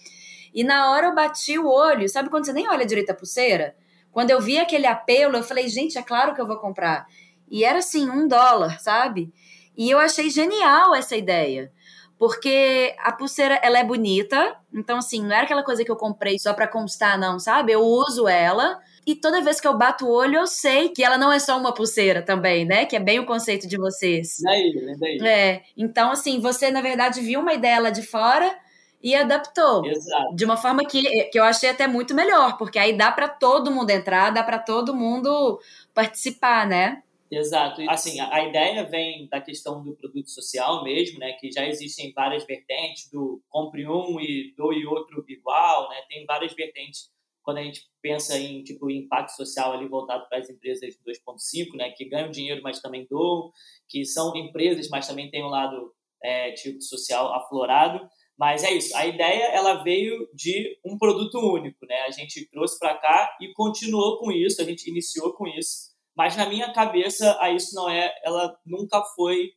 E 0.55 0.63
na 0.63 0.89
hora 0.89 1.07
eu 1.07 1.13
bati 1.13 1.59
o 1.59 1.67
olho, 1.67 2.07
sabe 2.07 2.29
quando 2.29 2.45
você 2.45 2.53
nem 2.53 2.69
olha 2.69 2.85
direito 2.85 3.09
a 3.09 3.13
pulseira? 3.13 3.75
Quando 4.09 4.31
eu 4.31 4.39
vi 4.39 4.57
aquele 4.57 4.87
apelo, 4.87 5.35
eu 5.35 5.43
falei, 5.43 5.67
gente, 5.67 5.97
é 5.97 6.01
claro 6.01 6.33
que 6.33 6.39
eu 6.39 6.47
vou 6.47 6.57
comprar. 6.57 7.05
E 7.51 7.65
era 7.65 7.79
assim, 7.79 8.09
um 8.09 8.25
dólar, 8.25 8.79
sabe? 8.79 9.33
E 9.77 9.91
eu 9.91 9.99
achei 9.99 10.29
genial 10.29 10.95
essa 10.95 11.17
ideia. 11.17 11.71
Porque 12.17 12.95
a 12.99 13.11
pulseira, 13.11 13.59
ela 13.61 13.79
é 13.79 13.83
bonita. 13.83 14.55
Então, 14.73 14.97
assim, 14.97 15.21
não 15.21 15.33
era 15.33 15.43
aquela 15.43 15.63
coisa 15.63 15.83
que 15.83 15.91
eu 15.91 15.95
comprei 15.95 16.39
só 16.39 16.53
pra 16.53 16.67
constar, 16.67 17.19
não, 17.19 17.37
sabe? 17.37 17.73
Eu 17.73 17.81
uso 17.81 18.27
ela. 18.27 18.79
E 19.05 19.15
toda 19.15 19.41
vez 19.41 19.59
que 19.59 19.67
eu 19.67 19.77
bato 19.77 20.05
o 20.05 20.11
olho, 20.11 20.37
eu 20.37 20.47
sei 20.47 20.89
que 20.89 21.03
ela 21.03 21.17
não 21.17 21.31
é 21.31 21.39
só 21.39 21.57
uma 21.57 21.73
pulseira 21.73 22.21
também, 22.21 22.65
né? 22.65 22.85
Que 22.85 22.95
é 22.95 22.99
bem 22.99 23.19
o 23.19 23.25
conceito 23.25 23.67
de 23.67 23.77
vocês. 23.77 24.37
Daí, 24.43 24.73
né? 24.73 24.95
Daí. 24.99 25.27
É. 25.27 25.63
Então, 25.75 26.11
assim, 26.11 26.39
você, 26.39 26.71
na 26.71 26.81
verdade, 26.81 27.21
viu 27.21 27.39
uma 27.39 27.53
ideia 27.53 27.79
lá 27.79 27.89
de 27.89 28.03
fora 28.03 28.55
e 29.01 29.15
adaptou. 29.15 29.85
Exato. 29.85 30.35
De 30.35 30.45
uma 30.45 30.57
forma 30.57 30.85
que, 30.85 31.01
que 31.25 31.39
eu 31.39 31.43
achei 31.43 31.69
até 31.69 31.87
muito 31.87 32.13
melhor, 32.13 32.57
porque 32.57 32.77
aí 32.77 32.97
dá 32.97 33.11
para 33.11 33.29
todo 33.29 33.71
mundo 33.71 33.89
entrar, 33.89 34.29
dá 34.31 34.43
para 34.43 34.59
todo 34.59 34.95
mundo 34.95 35.59
participar, 35.93 36.67
né? 36.67 37.01
Exato. 37.31 37.81
Assim, 37.87 38.19
a, 38.19 38.43
ideia 38.43 38.83
vem 38.85 39.27
da 39.27 39.39
questão 39.39 39.83
do 39.83 39.93
produto 39.93 40.29
social 40.29 40.83
mesmo, 40.83 41.19
né? 41.19 41.33
Que 41.33 41.51
já 41.51 41.65
existem 41.67 42.11
várias 42.11 42.43
vertentes 42.43 43.09
do 43.11 43.41
compre 43.49 43.87
um 43.87 44.19
e 44.19 44.53
doe 44.57 44.85
outro 44.85 45.23
igual, 45.27 45.89
né? 45.89 45.97
Tem 46.09 46.25
várias 46.25 46.53
vertentes 46.53 47.11
quando 47.49 47.57
a 47.57 47.63
gente 47.63 47.81
pensa 48.01 48.37
em 48.37 48.63
tipo 48.63 48.89
impacto 48.89 49.31
social 49.31 49.73
ali 49.73 49.87
voltado 49.87 50.27
para 50.29 50.37
as 50.37 50.49
empresas 50.49 50.95
2.5, 51.05 51.75
né? 51.75 51.91
Que 51.91 52.07
ganham 52.07 52.29
dinheiro, 52.29 52.61
mas 52.63 52.79
também 52.79 53.07
doam, 53.09 53.51
que 53.87 54.05
são 54.05 54.35
empresas, 54.35 54.87
mas 54.89 55.07
também 55.07 55.31
tem 55.31 55.43
um 55.43 55.49
lado 55.49 55.93
é, 56.23 56.51
tipo 56.51 56.81
social 56.81 57.33
aflorado. 57.33 58.07
Mas 58.37 58.63
é 58.63 58.71
isso. 58.71 58.95
A 58.95 59.05
ideia 59.05 59.47
ela 59.47 59.83
veio 59.83 60.29
de 60.33 60.77
um 60.85 60.97
produto 60.97 61.39
único, 61.39 61.85
né? 61.85 62.01
A 62.07 62.11
gente 62.11 62.47
trouxe 62.49 62.77
para 62.79 62.97
cá 62.97 63.35
e 63.41 63.51
continuou 63.53 64.17
com 64.19 64.31
isso. 64.31 64.61
A 64.61 64.65
gente 64.65 64.89
iniciou 64.89 65.33
com 65.33 65.47
isso 65.47 65.89
mas 66.19 66.35
na 66.35 66.49
minha 66.49 66.73
cabeça, 66.73 67.37
a 67.39 67.49
isso 67.49 67.73
não 67.73 67.89
é, 67.89 68.13
ela 68.25 68.53
nunca 68.65 69.01
foi, 69.15 69.53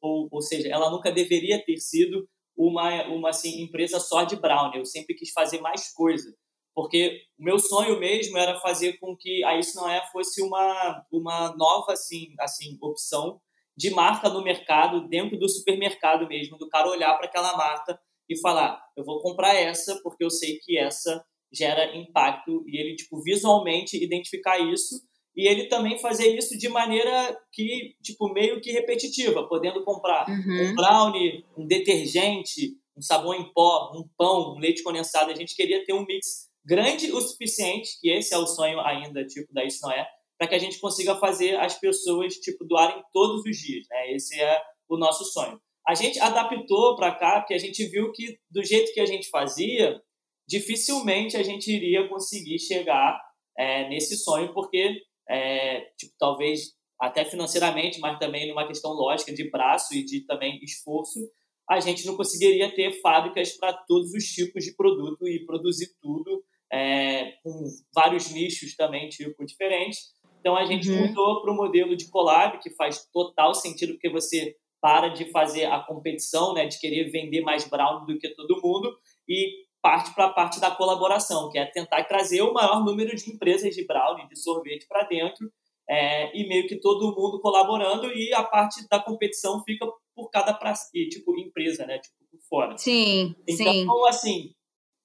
ou, 0.00 0.26
ou 0.30 0.40
seja, 0.40 0.66
ela 0.68 0.90
nunca 0.90 1.12
deveria 1.12 1.62
ter 1.62 1.76
sido 1.76 2.26
uma, 2.56 3.06
uma 3.08 3.28
assim, 3.28 3.60
empresa 3.60 4.00
só 4.00 4.24
de 4.24 4.34
brownie. 4.34 4.78
Eu 4.78 4.86
sempre 4.86 5.14
quis 5.14 5.30
fazer 5.30 5.60
mais 5.60 5.92
coisa, 5.92 6.34
porque 6.78 7.22
o 7.36 7.42
meu 7.42 7.58
sonho 7.58 7.98
mesmo 7.98 8.38
era 8.38 8.60
fazer 8.60 9.00
com 9.00 9.16
que 9.16 9.42
a 9.42 9.58
isso 9.58 9.74
não 9.74 9.90
é 9.90 10.00
fosse 10.12 10.40
uma, 10.40 11.02
uma 11.10 11.52
nova 11.56 11.92
assim, 11.92 12.28
assim 12.38 12.78
opção 12.80 13.40
de 13.76 13.90
marca 13.90 14.28
no 14.28 14.44
mercado, 14.44 15.08
dentro 15.08 15.36
do 15.36 15.48
supermercado 15.48 16.28
mesmo, 16.28 16.56
do 16.56 16.68
cara 16.68 16.88
olhar 16.88 17.12
para 17.16 17.26
aquela 17.26 17.56
marca 17.56 17.98
e 18.28 18.40
falar, 18.40 18.80
eu 18.96 19.04
vou 19.04 19.20
comprar 19.20 19.56
essa 19.56 20.00
porque 20.04 20.22
eu 20.22 20.30
sei 20.30 20.60
que 20.60 20.78
essa 20.78 21.20
gera 21.52 21.96
impacto 21.96 22.62
e 22.68 22.80
ele 22.80 22.94
tipo 22.94 23.20
visualmente 23.24 24.00
identificar 24.00 24.60
isso 24.60 25.02
e 25.36 25.48
ele 25.48 25.64
também 25.64 25.98
fazer 25.98 26.28
isso 26.36 26.56
de 26.56 26.68
maneira 26.68 27.36
que, 27.52 27.96
tipo, 28.00 28.32
meio 28.32 28.60
que 28.60 28.70
repetitiva, 28.70 29.48
podendo 29.48 29.82
comprar 29.82 30.28
uhum. 30.28 30.70
um 30.70 30.74
brownie, 30.76 31.44
um 31.56 31.66
detergente, 31.66 32.76
um 32.96 33.02
sabão 33.02 33.34
em 33.34 33.52
pó, 33.52 33.92
um 33.96 34.08
pão, 34.16 34.54
um 34.54 34.58
leite 34.60 34.82
condensado. 34.82 35.30
A 35.30 35.34
gente 35.34 35.56
queria 35.56 35.84
ter 35.84 35.92
um 35.92 36.04
mix 36.04 36.47
grande 36.68 37.10
o 37.12 37.20
suficiente, 37.20 37.98
que 37.98 38.10
esse 38.10 38.34
é 38.34 38.38
o 38.38 38.46
sonho 38.46 38.78
ainda, 38.80 39.24
tipo, 39.24 39.52
da 39.54 39.64
Isso 39.64 39.80
Não 39.82 39.90
É, 39.90 40.06
para 40.38 40.46
que 40.46 40.54
a 40.54 40.58
gente 40.58 40.78
consiga 40.78 41.16
fazer 41.16 41.56
as 41.56 41.74
pessoas, 41.80 42.34
tipo, 42.34 42.64
doarem 42.64 43.02
todos 43.10 43.42
os 43.44 43.56
dias, 43.56 43.86
né? 43.90 44.12
Esse 44.12 44.38
é 44.38 44.60
o 44.88 44.98
nosso 44.98 45.24
sonho. 45.24 45.58
A 45.86 45.94
gente 45.94 46.20
adaptou 46.20 46.94
para 46.94 47.14
cá, 47.14 47.40
porque 47.40 47.54
a 47.54 47.58
gente 47.58 47.84
viu 47.86 48.12
que, 48.12 48.38
do 48.50 48.62
jeito 48.62 48.92
que 48.92 49.00
a 49.00 49.06
gente 49.06 49.30
fazia, 49.30 50.00
dificilmente 50.46 51.36
a 51.36 51.42
gente 51.42 51.72
iria 51.72 52.06
conseguir 52.06 52.58
chegar 52.58 53.18
é, 53.56 53.88
nesse 53.88 54.16
sonho, 54.18 54.52
porque 54.52 55.00
é, 55.28 55.80
tipo, 55.98 56.12
talvez 56.18 56.76
até 57.00 57.24
financeiramente, 57.24 57.98
mas 57.98 58.18
também 58.18 58.48
numa 58.48 58.66
questão 58.66 58.92
lógica 58.92 59.32
de 59.32 59.50
braço 59.50 59.94
e 59.94 60.04
de 60.04 60.26
também 60.26 60.58
esforço, 60.62 61.20
a 61.68 61.80
gente 61.80 62.06
não 62.06 62.16
conseguiria 62.16 62.74
ter 62.74 63.00
fábricas 63.00 63.52
para 63.56 63.72
todos 63.72 64.12
os 64.12 64.24
tipos 64.24 64.64
de 64.64 64.74
produto 64.74 65.26
e 65.26 65.44
produzir 65.44 65.88
tudo 66.00 66.44
é, 66.72 67.32
com 67.42 67.64
vários 67.94 68.30
nichos 68.30 68.74
também, 68.76 69.08
tipo, 69.08 69.44
diferentes. 69.44 70.12
Então 70.40 70.56
a 70.56 70.64
gente 70.64 70.90
uhum. 70.90 71.08
mudou 71.08 71.42
para 71.42 71.52
o 71.52 71.56
modelo 71.56 71.96
de 71.96 72.08
collab, 72.08 72.58
que 72.58 72.70
faz 72.70 73.06
total 73.12 73.54
sentido, 73.54 73.94
porque 73.94 74.08
você 74.08 74.56
para 74.80 75.08
de 75.08 75.30
fazer 75.30 75.64
a 75.64 75.80
competição, 75.80 76.54
né, 76.54 76.66
de 76.66 76.78
querer 76.78 77.10
vender 77.10 77.40
mais 77.40 77.68
brown 77.68 78.06
do 78.06 78.16
que 78.16 78.28
todo 78.30 78.60
mundo 78.62 78.96
e 79.28 79.66
parte 79.82 80.14
para 80.14 80.26
a 80.26 80.32
parte 80.32 80.60
da 80.60 80.70
colaboração, 80.70 81.50
que 81.50 81.58
é 81.58 81.66
tentar 81.66 82.04
trazer 82.04 82.42
o 82.42 82.52
maior 82.52 82.84
número 82.84 83.14
de 83.14 83.30
empresas 83.30 83.74
de 83.74 83.84
brownie, 83.86 84.28
de 84.28 84.38
sorvete 84.38 84.86
para 84.88 85.04
dentro 85.04 85.50
é, 85.88 86.36
e 86.36 86.46
meio 86.46 86.66
que 86.66 86.76
todo 86.76 87.14
mundo 87.14 87.40
colaborando 87.40 88.12
e 88.12 88.32
a 88.34 88.42
parte 88.42 88.86
da 88.88 89.00
competição 89.00 89.62
fica 89.64 89.86
por 90.14 90.30
cada 90.30 90.52
pra, 90.52 90.72
tipo 90.92 91.38
empresa, 91.38 91.86
né, 91.86 91.98
tipo 91.98 92.16
por 92.30 92.40
fora. 92.48 92.76
Sim, 92.76 93.34
então, 93.46 93.72
sim. 93.72 93.86
assim, 94.08 94.54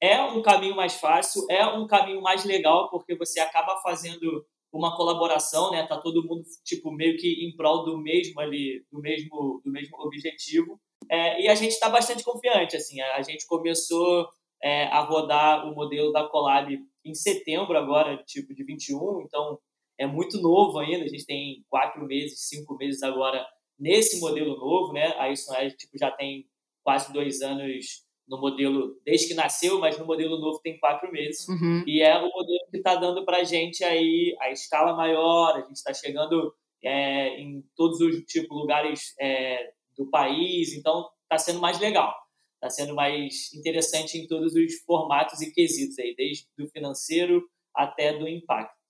é 0.03 0.21
um 0.21 0.41
caminho 0.41 0.75
mais 0.75 0.95
fácil, 0.95 1.45
é 1.49 1.65
um 1.65 1.87
caminho 1.87 2.21
mais 2.21 2.43
legal 2.43 2.89
porque 2.89 3.15
você 3.15 3.39
acaba 3.39 3.77
fazendo 3.77 4.45
uma 4.69 4.97
colaboração, 4.97 5.71
né? 5.71 5.87
Tá 5.87 5.97
todo 5.97 6.27
mundo 6.27 6.43
tipo 6.65 6.91
meio 6.91 7.15
que 7.15 7.45
em 7.45 7.55
prol 7.55 7.85
do 7.85 7.97
mesmo 7.97 8.37
ali, 8.41 8.85
do 8.91 8.99
mesmo 8.99 9.61
do 9.63 9.71
mesmo 9.71 9.97
objetivo. 10.01 10.77
É, 11.09 11.41
e 11.41 11.47
a 11.47 11.55
gente 11.55 11.71
está 11.71 11.87
bastante 11.87 12.21
confiante, 12.21 12.75
assim. 12.75 12.99
A, 12.99 13.15
a 13.15 13.21
gente 13.21 13.47
começou 13.47 14.27
é, 14.61 14.87
a 14.87 14.99
rodar 14.99 15.65
o 15.65 15.73
modelo 15.73 16.11
da 16.11 16.27
Collab 16.27 16.77
em 17.05 17.13
setembro 17.13 17.77
agora, 17.77 18.21
tipo 18.25 18.53
de 18.53 18.61
21. 18.61 19.21
Então 19.21 19.57
é 19.97 20.05
muito 20.05 20.41
novo 20.41 20.79
ainda. 20.79 21.05
A 21.05 21.07
gente 21.07 21.25
tem 21.25 21.63
quatro 21.69 22.05
meses, 22.05 22.49
cinco 22.49 22.75
meses 22.75 23.01
agora 23.03 23.47
nesse 23.79 24.19
modelo 24.19 24.57
novo, 24.57 24.91
né? 24.91 25.13
Aí 25.17 25.31
isso 25.31 25.53
é 25.55 25.69
tipo 25.69 25.97
já 25.97 26.11
tem 26.11 26.45
quase 26.83 27.13
dois 27.13 27.41
anos 27.41 28.03
no 28.27 28.39
modelo 28.39 28.99
desde 29.05 29.27
que 29.27 29.33
nasceu, 29.33 29.79
mas 29.79 29.97
no 29.97 30.05
modelo 30.05 30.39
novo 30.39 30.59
tem 30.59 30.79
quatro 30.79 31.11
meses. 31.11 31.47
Uhum. 31.47 31.83
E 31.85 32.01
é 32.01 32.17
o 32.17 32.29
modelo 32.29 32.67
que 32.71 32.77
está 32.77 32.95
dando 32.95 33.25
para 33.25 33.37
a 33.37 33.43
gente 33.43 33.83
aí 33.83 34.35
a 34.39 34.51
escala 34.51 34.95
maior, 34.95 35.55
a 35.55 35.61
gente 35.61 35.75
está 35.75 35.93
chegando 35.93 36.53
é, 36.83 37.39
em 37.39 37.63
todos 37.75 37.99
os 37.99 38.23
tipo, 38.25 38.53
lugares 38.53 39.13
é, 39.19 39.71
do 39.97 40.09
país, 40.09 40.73
então 40.73 41.09
está 41.23 41.37
sendo 41.37 41.59
mais 41.59 41.79
legal. 41.79 42.13
Está 42.55 42.69
sendo 42.69 42.95
mais 42.95 43.53
interessante 43.53 44.17
em 44.17 44.27
todos 44.27 44.53
os 44.55 44.75
formatos 44.85 45.41
e 45.41 45.51
quesitos 45.51 45.99
aí, 45.99 46.15
desde 46.15 46.47
do 46.57 46.67
financeiro 46.69 47.43
até 47.75 48.17
do 48.17 48.27
impacto. 48.27 48.82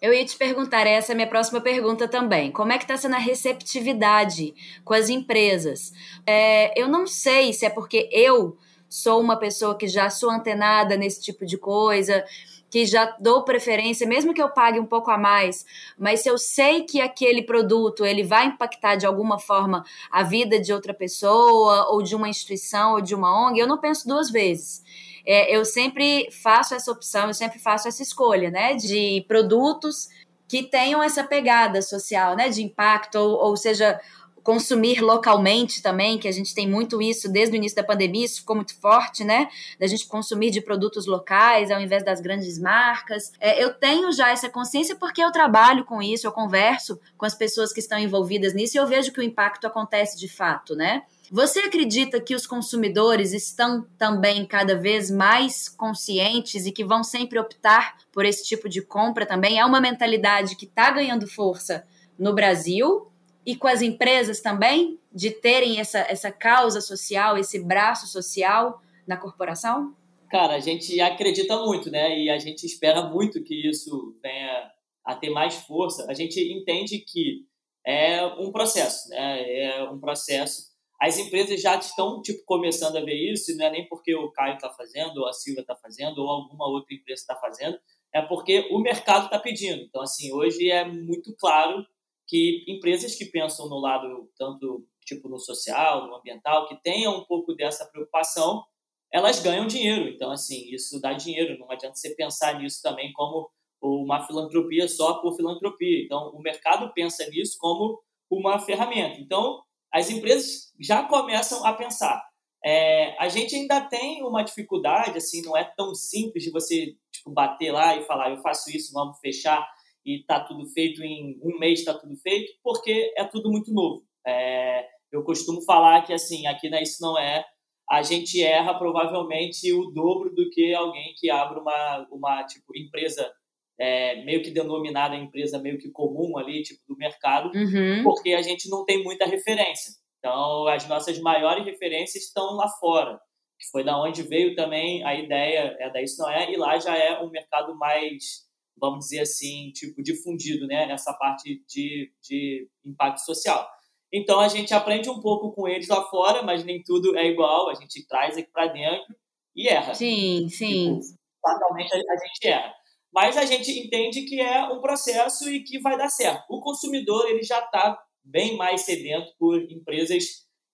Eu 0.00 0.12
ia 0.12 0.24
te 0.24 0.36
perguntar, 0.36 0.86
essa 0.86 1.12
é 1.12 1.14
a 1.14 1.16
minha 1.16 1.28
próxima 1.28 1.60
pergunta 1.60 2.06
também. 2.06 2.52
Como 2.52 2.72
é 2.72 2.78
que 2.78 2.84
está 2.84 2.96
sendo 2.96 3.14
a 3.14 3.18
receptividade 3.18 4.54
com 4.84 4.92
as 4.92 5.08
empresas? 5.08 5.92
É, 6.26 6.78
eu 6.78 6.88
não 6.88 7.06
sei 7.06 7.52
se 7.52 7.64
é 7.64 7.70
porque 7.70 8.08
eu 8.12 8.56
sou 8.88 9.20
uma 9.20 9.36
pessoa 9.36 9.76
que 9.76 9.88
já 9.88 10.10
sou 10.10 10.30
antenada 10.30 10.96
nesse 10.96 11.22
tipo 11.22 11.46
de 11.46 11.56
coisa, 11.56 12.24
que 12.70 12.84
já 12.84 13.16
dou 13.20 13.44
preferência, 13.44 14.06
mesmo 14.06 14.34
que 14.34 14.42
eu 14.42 14.50
pague 14.50 14.80
um 14.80 14.86
pouco 14.86 15.10
a 15.10 15.16
mais, 15.16 15.64
mas 15.96 16.20
se 16.20 16.28
eu 16.28 16.36
sei 16.36 16.82
que 16.82 17.00
aquele 17.00 17.42
produto 17.42 18.04
ele 18.04 18.24
vai 18.24 18.46
impactar 18.46 18.96
de 18.96 19.06
alguma 19.06 19.38
forma 19.38 19.84
a 20.10 20.22
vida 20.24 20.60
de 20.60 20.72
outra 20.72 20.92
pessoa, 20.92 21.88
ou 21.90 22.02
de 22.02 22.16
uma 22.16 22.28
instituição, 22.28 22.94
ou 22.94 23.00
de 23.00 23.14
uma 23.14 23.48
ONG, 23.48 23.60
eu 23.60 23.66
não 23.68 23.78
penso 23.78 24.08
duas 24.08 24.30
vezes 24.30 24.82
é, 25.26 25.56
eu 25.56 25.64
sempre 25.64 26.28
faço 26.30 26.74
essa 26.74 26.90
opção, 26.90 27.28
eu 27.28 27.34
sempre 27.34 27.58
faço 27.58 27.88
essa 27.88 28.02
escolha, 28.02 28.50
né, 28.50 28.74
de 28.74 29.24
produtos 29.26 30.08
que 30.46 30.62
tenham 30.62 31.02
essa 31.02 31.24
pegada 31.24 31.80
social, 31.80 32.36
né, 32.36 32.48
de 32.48 32.62
impacto, 32.62 33.16
ou, 33.16 33.48
ou 33.48 33.56
seja, 33.56 34.00
consumir 34.44 35.00
localmente 35.00 35.82
também, 35.82 36.18
que 36.18 36.28
a 36.28 36.32
gente 36.32 36.54
tem 36.54 36.68
muito 36.68 37.00
isso 37.00 37.32
desde 37.32 37.54
o 37.54 37.56
início 37.56 37.74
da 37.74 37.82
pandemia, 37.82 38.26
isso 38.26 38.40
ficou 38.40 38.54
muito 38.54 38.78
forte, 38.78 39.24
né? 39.24 39.48
Da 39.80 39.86
gente 39.86 40.06
consumir 40.06 40.50
de 40.50 40.60
produtos 40.60 41.06
locais 41.06 41.70
ao 41.70 41.80
invés 41.80 42.04
das 42.04 42.20
grandes 42.20 42.58
marcas. 42.58 43.32
É, 43.40 43.64
eu 43.64 43.72
tenho 43.72 44.12
já 44.12 44.30
essa 44.30 44.50
consciência 44.50 44.94
porque 44.96 45.24
eu 45.24 45.32
trabalho 45.32 45.86
com 45.86 46.02
isso, 46.02 46.26
eu 46.26 46.32
converso 46.32 47.00
com 47.16 47.24
as 47.24 47.34
pessoas 47.34 47.72
que 47.72 47.80
estão 47.80 47.98
envolvidas 47.98 48.52
nisso 48.52 48.76
e 48.76 48.78
eu 48.78 48.86
vejo 48.86 49.12
que 49.12 49.20
o 49.20 49.22
impacto 49.22 49.66
acontece 49.66 50.18
de 50.18 50.28
fato, 50.28 50.76
né? 50.76 51.04
Você 51.32 51.60
acredita 51.60 52.20
que 52.20 52.34
os 52.34 52.46
consumidores 52.46 53.32
estão 53.32 53.86
também 53.96 54.44
cada 54.44 54.76
vez 54.76 55.10
mais 55.10 55.70
conscientes 55.70 56.66
e 56.66 56.70
que 56.70 56.84
vão 56.84 57.02
sempre 57.02 57.38
optar 57.38 57.96
por 58.12 58.26
esse 58.26 58.44
tipo 58.44 58.68
de 58.68 58.82
compra 58.82 59.24
também? 59.24 59.58
É 59.58 59.64
uma 59.64 59.80
mentalidade 59.80 60.54
que 60.54 60.66
está 60.66 60.90
ganhando 60.90 61.26
força 61.26 61.82
no 62.18 62.34
Brasil 62.34 63.10
e 63.46 63.56
com 63.56 63.68
as 63.68 63.82
empresas 63.82 64.40
também, 64.40 64.98
de 65.12 65.30
terem 65.30 65.78
essa, 65.80 65.98
essa 66.00 66.30
causa 66.30 66.80
social, 66.80 67.36
esse 67.36 67.62
braço 67.62 68.06
social 68.06 68.80
na 69.06 69.16
corporação? 69.16 69.94
Cara, 70.30 70.54
a 70.54 70.60
gente 70.60 71.00
acredita 71.00 71.56
muito, 71.58 71.90
né? 71.90 72.18
E 72.18 72.30
a 72.30 72.38
gente 72.38 72.64
espera 72.64 73.02
muito 73.02 73.42
que 73.42 73.68
isso 73.68 74.16
venha 74.22 74.70
a 75.04 75.14
ter 75.14 75.30
mais 75.30 75.54
força. 75.54 76.06
A 76.10 76.14
gente 76.14 76.40
entende 76.40 76.98
que 76.98 77.44
é 77.86 78.24
um 78.38 78.50
processo, 78.50 79.08
né? 79.10 79.60
É 79.60 79.84
um 79.90 80.00
processo 80.00 80.74
as 81.00 81.18
empresas 81.18 81.60
já 81.60 81.76
estão 81.76 82.22
tipo 82.22 82.42
começando 82.46 82.96
a 82.96 83.04
ver 83.04 83.14
isso, 83.14 83.54
não 83.56 83.66
é 83.66 83.70
nem 83.70 83.88
porque 83.88 84.14
o 84.14 84.30
Caio 84.30 84.54
está 84.54 84.70
fazendo, 84.70 85.18
ou 85.18 85.28
a 85.28 85.32
Silvia 85.32 85.60
está 85.60 85.76
fazendo, 85.76 86.18
ou 86.18 86.30
alguma 86.30 86.66
outra 86.66 86.94
empresa 86.94 87.20
está 87.20 87.36
fazendo, 87.36 87.78
é 88.12 88.22
porque 88.22 88.68
o 88.70 88.78
mercado 88.78 89.26
está 89.26 89.38
pedindo. 89.38 89.82
Então, 89.82 90.00
assim, 90.00 90.32
hoje 90.32 90.70
é 90.70 90.84
muito 90.84 91.34
claro 91.36 91.84
que 92.26 92.64
empresas 92.68 93.14
que 93.14 93.26
pensam 93.26 93.68
no 93.68 93.78
lado 93.78 94.30
tanto 94.36 94.86
tipo 95.04 95.28
no 95.28 95.38
social, 95.38 96.06
no 96.06 96.16
ambiental, 96.16 96.66
que 96.66 96.80
tenham 96.82 97.18
um 97.18 97.24
pouco 97.24 97.54
dessa 97.54 97.84
preocupação, 97.86 98.64
elas 99.12 99.40
ganham 99.40 99.66
dinheiro. 99.66 100.08
Então, 100.08 100.30
assim, 100.30 100.68
isso 100.74 101.00
dá 101.00 101.12
dinheiro. 101.12 101.58
Não 101.58 101.70
adianta 101.70 101.94
você 101.94 102.14
pensar 102.14 102.58
nisso 102.58 102.80
também 102.82 103.12
como 103.12 103.50
uma 103.82 104.26
filantropia 104.26 104.88
só 104.88 105.20
por 105.20 105.36
filantropia. 105.36 106.02
Então, 106.04 106.30
o 106.30 106.40
mercado 106.40 106.92
pensa 106.94 107.28
nisso 107.28 107.56
como 107.58 108.00
uma 108.30 108.58
ferramenta. 108.58 109.20
Então, 109.20 109.62
as 109.92 110.10
empresas 110.10 110.72
já 110.80 111.04
começam 111.04 111.64
a 111.64 111.72
pensar. 111.72 112.20
É, 112.64 113.14
a 113.22 113.28
gente 113.28 113.54
ainda 113.54 113.82
tem 113.82 114.24
uma 114.24 114.42
dificuldade, 114.42 115.18
assim, 115.18 115.42
não 115.42 115.54
é 115.54 115.64
tão 115.76 115.94
simples 115.94 116.44
de 116.44 116.50
você 116.50 116.96
tipo, 117.12 117.30
bater 117.30 117.70
lá 117.70 117.94
e 117.94 118.04
falar, 118.04 118.30
eu 118.30 118.38
faço 118.38 118.74
isso, 118.74 118.92
vamos 118.92 119.18
fechar 119.20 119.64
e 120.04 120.22
tá 120.24 120.40
tudo 120.40 120.66
feito 120.68 121.02
em 121.02 121.38
um 121.42 121.58
mês, 121.58 121.80
está 121.80 121.94
tudo 121.94 122.16
feito, 122.16 122.52
porque 122.62 123.12
é 123.16 123.24
tudo 123.24 123.50
muito 123.50 123.72
novo. 123.72 124.04
É, 124.26 124.86
eu 125.12 125.22
costumo 125.22 125.62
falar 125.62 126.02
que, 126.02 126.12
assim, 126.12 126.46
aqui 126.46 126.68
na 126.68 126.82
Isso 126.82 127.02
Não 127.02 127.18
É, 127.18 127.44
a 127.90 128.02
gente 128.02 128.42
erra 128.42 128.74
provavelmente 128.74 129.72
o 129.72 129.90
dobro 129.90 130.34
do 130.34 130.48
que 130.50 130.74
alguém 130.74 131.14
que 131.16 131.30
abre 131.30 131.60
uma, 131.60 132.06
uma 132.10 132.44
tipo, 132.44 132.76
empresa 132.76 133.30
é, 133.78 134.22
meio 134.24 134.42
que 134.42 134.50
denominada 134.50 135.16
empresa 135.16 135.58
meio 135.58 135.78
que 135.78 135.90
comum 135.90 136.38
ali, 136.38 136.62
tipo 136.62 136.80
do 136.88 136.96
mercado, 136.96 137.50
uhum. 137.54 138.02
porque 138.02 138.32
a 138.32 138.42
gente 138.42 138.68
não 138.68 138.84
tem 138.84 139.02
muita 139.02 139.26
referência. 139.26 139.92
Então, 140.18 140.66
as 140.68 140.88
nossas 140.88 141.18
maiores 141.18 141.64
referências 141.64 142.24
estão 142.24 142.54
lá 142.54 142.68
fora, 142.68 143.20
que 143.58 143.68
foi 143.70 143.84
da 143.84 144.00
onde 144.00 144.22
veio 144.22 144.54
também 144.54 145.04
a 145.04 145.14
ideia, 145.14 145.76
é 145.78 145.90
da 145.90 146.00
isso 146.00 146.22
não 146.22 146.30
é, 146.30 146.50
e 146.50 146.56
lá 146.56 146.78
já 146.78 146.96
é 146.96 147.20
um 147.20 147.30
mercado 147.30 147.76
mais, 147.76 148.46
vamos 148.76 149.06
dizer 149.06 149.20
assim, 149.20 149.70
tipo 149.72 150.02
difundido, 150.02 150.66
né, 150.66 150.86
nessa 150.86 151.12
parte 151.12 151.64
de, 151.68 152.12
de 152.22 152.68
impacto 152.84 153.18
social. 153.18 153.68
Então, 154.12 154.38
a 154.38 154.48
gente 154.48 154.72
aprende 154.72 155.10
um 155.10 155.20
pouco 155.20 155.52
com 155.52 155.66
eles 155.66 155.88
lá 155.88 156.02
fora, 156.04 156.42
mas 156.42 156.64
nem 156.64 156.82
tudo 156.82 157.16
é 157.16 157.26
igual, 157.26 157.68
a 157.68 157.74
gente 157.74 158.06
traz 158.06 158.36
aqui 158.36 158.50
para 158.52 158.68
dentro 158.68 159.14
e 159.56 159.68
erra. 159.68 159.94
Sim, 159.94 160.48
sim. 160.48 161.00
Tipo, 161.00 161.18
fatalmente 161.42 161.92
a, 161.92 161.96
a 161.96 162.16
gente 162.16 162.46
erra 162.46 162.74
mas 163.14 163.36
a 163.36 163.46
gente 163.46 163.70
entende 163.70 164.22
que 164.22 164.40
é 164.40 164.64
um 164.64 164.80
processo 164.80 165.48
e 165.48 165.62
que 165.62 165.78
vai 165.78 165.96
dar 165.96 166.08
certo. 166.08 166.44
O 166.50 166.60
consumidor 166.60 167.30
ele 167.30 167.44
já 167.44 167.60
está 167.60 167.96
bem 168.24 168.56
mais 168.56 168.80
sedento 168.80 169.32
por 169.38 169.62
empresas 169.70 170.24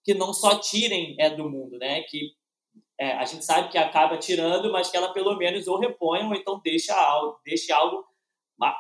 que 0.02 0.14
não 0.14 0.32
só 0.32 0.58
tirem 0.58 1.14
é 1.18 1.28
do 1.28 1.50
mundo, 1.50 1.76
né? 1.76 2.00
Que 2.08 2.30
é, 3.00 3.12
a 3.12 3.24
gente 3.24 3.44
sabe 3.44 3.70
que 3.70 3.78
acaba 3.78 4.18
tirando, 4.18 4.70
mas 4.70 4.90
que 4.90 4.96
ela 4.96 5.12
pelo 5.12 5.34
menos 5.36 5.66
ou 5.66 5.78
repõe 5.78 6.22
ou 6.22 6.34
então 6.34 6.60
deixa 6.62 6.94
algo, 6.94 7.38
deixa 7.44 7.74
algo 7.74 8.04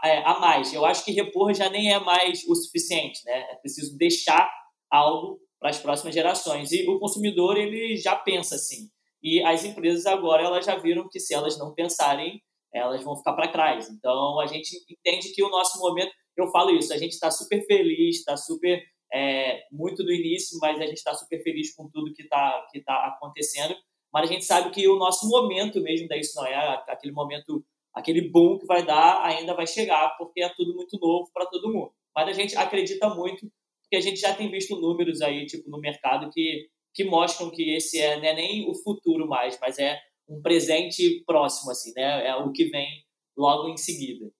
é, 0.04 0.18
a 0.18 0.38
mais. 0.38 0.74
Eu 0.74 0.84
acho 0.84 1.02
que 1.04 1.10
repor 1.10 1.54
já 1.54 1.70
nem 1.70 1.90
é 1.90 1.98
mais 1.98 2.44
o 2.46 2.54
suficiente, 2.54 3.24
né? 3.24 3.46
É 3.50 3.54
preciso 3.56 3.96
deixar 3.96 4.50
algo 4.90 5.40
para 5.58 5.70
as 5.70 5.78
próximas 5.78 6.14
gerações. 6.14 6.70
E 6.70 6.86
o 6.86 6.98
consumidor 6.98 7.56
ele 7.56 7.96
já 7.96 8.14
pensa 8.14 8.56
assim. 8.56 8.90
E 9.22 9.42
as 9.42 9.64
empresas 9.64 10.04
agora 10.04 10.42
elas 10.42 10.66
já 10.66 10.76
viram 10.76 11.08
que 11.08 11.18
se 11.18 11.32
elas 11.32 11.58
não 11.58 11.72
pensarem 11.72 12.42
elas 12.72 13.02
vão 13.02 13.16
ficar 13.16 13.32
para 13.32 13.48
trás. 13.48 13.88
Então, 13.90 14.38
a 14.40 14.46
gente 14.46 14.76
entende 14.88 15.32
que 15.32 15.42
o 15.42 15.50
nosso 15.50 15.78
momento, 15.78 16.12
eu 16.36 16.48
falo 16.50 16.70
isso, 16.70 16.92
a 16.92 16.96
gente 16.96 17.12
está 17.12 17.30
super 17.30 17.64
feliz, 17.66 18.18
está 18.18 18.36
super, 18.36 18.82
é, 19.12 19.64
muito 19.72 20.04
do 20.04 20.12
início, 20.12 20.58
mas 20.60 20.80
a 20.80 20.86
gente 20.86 20.98
está 20.98 21.14
super 21.14 21.42
feliz 21.42 21.74
com 21.74 21.90
tudo 21.90 22.12
que 22.14 22.22
está 22.22 22.66
que 22.70 22.80
tá 22.80 23.06
acontecendo, 23.06 23.74
mas 24.12 24.28
a 24.28 24.32
gente 24.32 24.44
sabe 24.44 24.70
que 24.70 24.86
o 24.88 24.96
nosso 24.96 25.28
momento 25.28 25.80
mesmo 25.80 26.08
da 26.08 26.16
Isso 26.16 26.36
Não 26.36 26.46
É, 26.46 26.82
aquele 26.88 27.12
momento, 27.12 27.64
aquele 27.94 28.28
boom 28.28 28.58
que 28.58 28.66
vai 28.66 28.84
dar, 28.84 29.22
ainda 29.24 29.54
vai 29.54 29.66
chegar, 29.66 30.16
porque 30.16 30.42
é 30.42 30.48
tudo 30.48 30.74
muito 30.74 30.98
novo 30.98 31.30
para 31.32 31.46
todo 31.46 31.72
mundo. 31.72 31.92
Mas 32.14 32.28
a 32.28 32.32
gente 32.32 32.56
acredita 32.56 33.08
muito, 33.14 33.50
porque 33.82 33.96
a 33.96 34.00
gente 34.00 34.20
já 34.20 34.34
tem 34.34 34.50
visto 34.50 34.80
números 34.80 35.20
aí, 35.20 35.46
tipo, 35.46 35.70
no 35.70 35.78
mercado 35.78 36.30
que, 36.32 36.68
que 36.94 37.04
mostram 37.04 37.50
que 37.50 37.74
esse 37.74 37.98
é, 37.98 38.16
não 38.16 38.24
é 38.24 38.34
nem 38.34 38.68
o 38.68 38.74
futuro 38.74 39.28
mais, 39.28 39.58
mas 39.60 39.78
é 39.78 40.00
um 40.28 40.40
presente 40.42 41.22
próximo, 41.24 41.70
assim, 41.70 41.92
né? 41.94 42.26
É 42.26 42.36
o 42.36 42.52
que 42.52 42.64
vem 42.66 43.04
logo 43.36 43.68
em 43.68 43.76
seguida. 43.76 44.30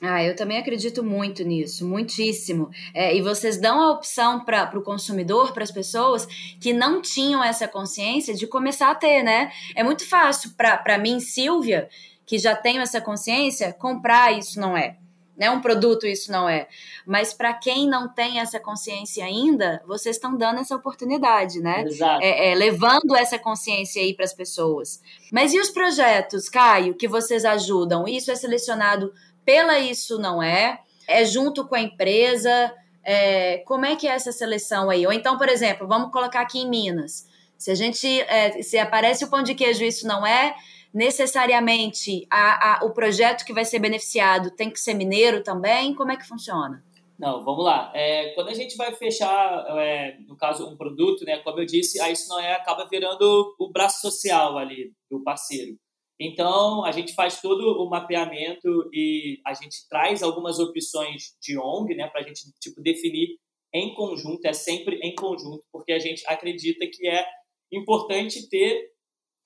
Ah, 0.00 0.22
eu 0.22 0.36
também 0.36 0.58
acredito 0.58 1.02
muito 1.02 1.42
nisso, 1.42 1.86
muitíssimo. 1.86 2.70
É, 2.94 3.14
e 3.16 3.20
vocês 3.20 3.60
dão 3.60 3.80
a 3.80 3.92
opção 3.92 4.44
para 4.44 4.78
o 4.78 4.82
consumidor, 4.82 5.52
para 5.52 5.64
as 5.64 5.72
pessoas 5.72 6.26
que 6.60 6.72
não 6.72 7.02
tinham 7.02 7.42
essa 7.42 7.66
consciência 7.66 8.34
de 8.34 8.46
começar 8.46 8.90
a 8.90 8.94
ter, 8.94 9.22
né? 9.22 9.50
É 9.74 9.82
muito 9.82 10.08
fácil 10.08 10.52
para 10.56 10.98
mim, 10.98 11.18
Silvia, 11.18 11.88
que 12.24 12.38
já 12.38 12.54
tenho 12.54 12.80
essa 12.80 13.00
consciência, 13.00 13.72
comprar 13.72 14.32
isso 14.32 14.60
não 14.60 14.76
é. 14.76 14.96
Né, 15.36 15.48
um 15.48 15.60
produto 15.60 16.04
isso 16.04 16.32
não 16.32 16.48
é. 16.48 16.66
Mas 17.06 17.32
para 17.32 17.54
quem 17.54 17.88
não 17.88 18.12
tem 18.12 18.40
essa 18.40 18.58
consciência 18.58 19.24
ainda, 19.24 19.80
vocês 19.86 20.16
estão 20.16 20.36
dando 20.36 20.58
essa 20.58 20.74
oportunidade, 20.74 21.60
né? 21.60 21.84
Exato. 21.84 22.24
É, 22.24 22.50
é, 22.50 22.54
levando 22.56 23.14
essa 23.14 23.38
consciência 23.38 24.02
aí 24.02 24.12
para 24.14 24.24
as 24.24 24.34
pessoas. 24.34 25.00
Mas 25.30 25.54
e 25.54 25.60
os 25.60 25.70
projetos, 25.70 26.48
Caio, 26.48 26.96
que 26.96 27.06
vocês 27.06 27.44
ajudam? 27.44 28.08
Isso 28.08 28.32
é 28.32 28.34
selecionado 28.34 29.12
pela 29.48 29.78
Isso 29.78 30.18
Não 30.18 30.42
É? 30.42 30.78
É 31.08 31.24
junto 31.24 31.66
com 31.66 31.74
a 31.74 31.80
empresa? 31.80 32.70
É, 33.02 33.62
como 33.64 33.86
é 33.86 33.96
que 33.96 34.06
é 34.06 34.10
essa 34.10 34.30
seleção 34.30 34.90
aí? 34.90 35.06
Ou 35.06 35.12
então, 35.12 35.38
por 35.38 35.48
exemplo, 35.48 35.88
vamos 35.88 36.12
colocar 36.12 36.42
aqui 36.42 36.58
em 36.58 36.68
Minas. 36.68 37.26
Se 37.56 37.70
a 37.70 37.74
gente, 37.74 38.06
é, 38.06 38.60
se 38.60 38.76
aparece 38.76 39.24
o 39.24 39.30
pão 39.30 39.42
de 39.42 39.54
queijo 39.54 39.82
Isso 39.82 40.06
Não 40.06 40.26
É, 40.26 40.54
necessariamente 40.92 42.26
a, 42.28 42.74
a, 42.74 42.84
o 42.84 42.90
projeto 42.90 43.42
que 43.46 43.54
vai 43.54 43.64
ser 43.64 43.78
beneficiado 43.78 44.50
tem 44.50 44.70
que 44.70 44.78
ser 44.78 44.92
mineiro 44.92 45.42
também? 45.42 45.94
Como 45.94 46.12
é 46.12 46.16
que 46.18 46.28
funciona? 46.28 46.84
Não, 47.18 47.42
vamos 47.42 47.64
lá. 47.64 47.90
É, 47.94 48.34
quando 48.34 48.50
a 48.50 48.54
gente 48.54 48.76
vai 48.76 48.94
fechar, 48.94 49.64
é, 49.78 50.18
no 50.28 50.36
caso, 50.36 50.68
um 50.68 50.76
produto, 50.76 51.24
né, 51.24 51.38
como 51.38 51.58
eu 51.58 51.64
disse, 51.64 51.98
aí 52.02 52.12
isso 52.12 52.28
não 52.28 52.38
é 52.38 52.52
acaba 52.52 52.86
virando 52.86 53.56
o 53.58 53.70
braço 53.72 54.02
social 54.02 54.58
ali 54.58 54.92
do 55.10 55.24
parceiro. 55.24 55.74
Então, 56.20 56.84
a 56.84 56.90
gente 56.90 57.14
faz 57.14 57.40
todo 57.40 57.80
o 57.80 57.88
mapeamento 57.88 58.90
e 58.92 59.40
a 59.46 59.54
gente 59.54 59.88
traz 59.88 60.22
algumas 60.22 60.58
opções 60.58 61.36
de 61.40 61.56
ONG, 61.56 61.94
né, 61.94 62.08
para 62.08 62.22
a 62.22 62.24
gente 62.24 62.42
tipo, 62.60 62.80
definir 62.82 63.38
em 63.72 63.94
conjunto, 63.94 64.44
é 64.44 64.52
sempre 64.52 64.98
em 65.02 65.14
conjunto, 65.14 65.64
porque 65.70 65.92
a 65.92 65.98
gente 65.98 66.26
acredita 66.26 66.86
que 66.86 67.06
é 67.06 67.24
importante 67.72 68.48
ter 68.48 68.90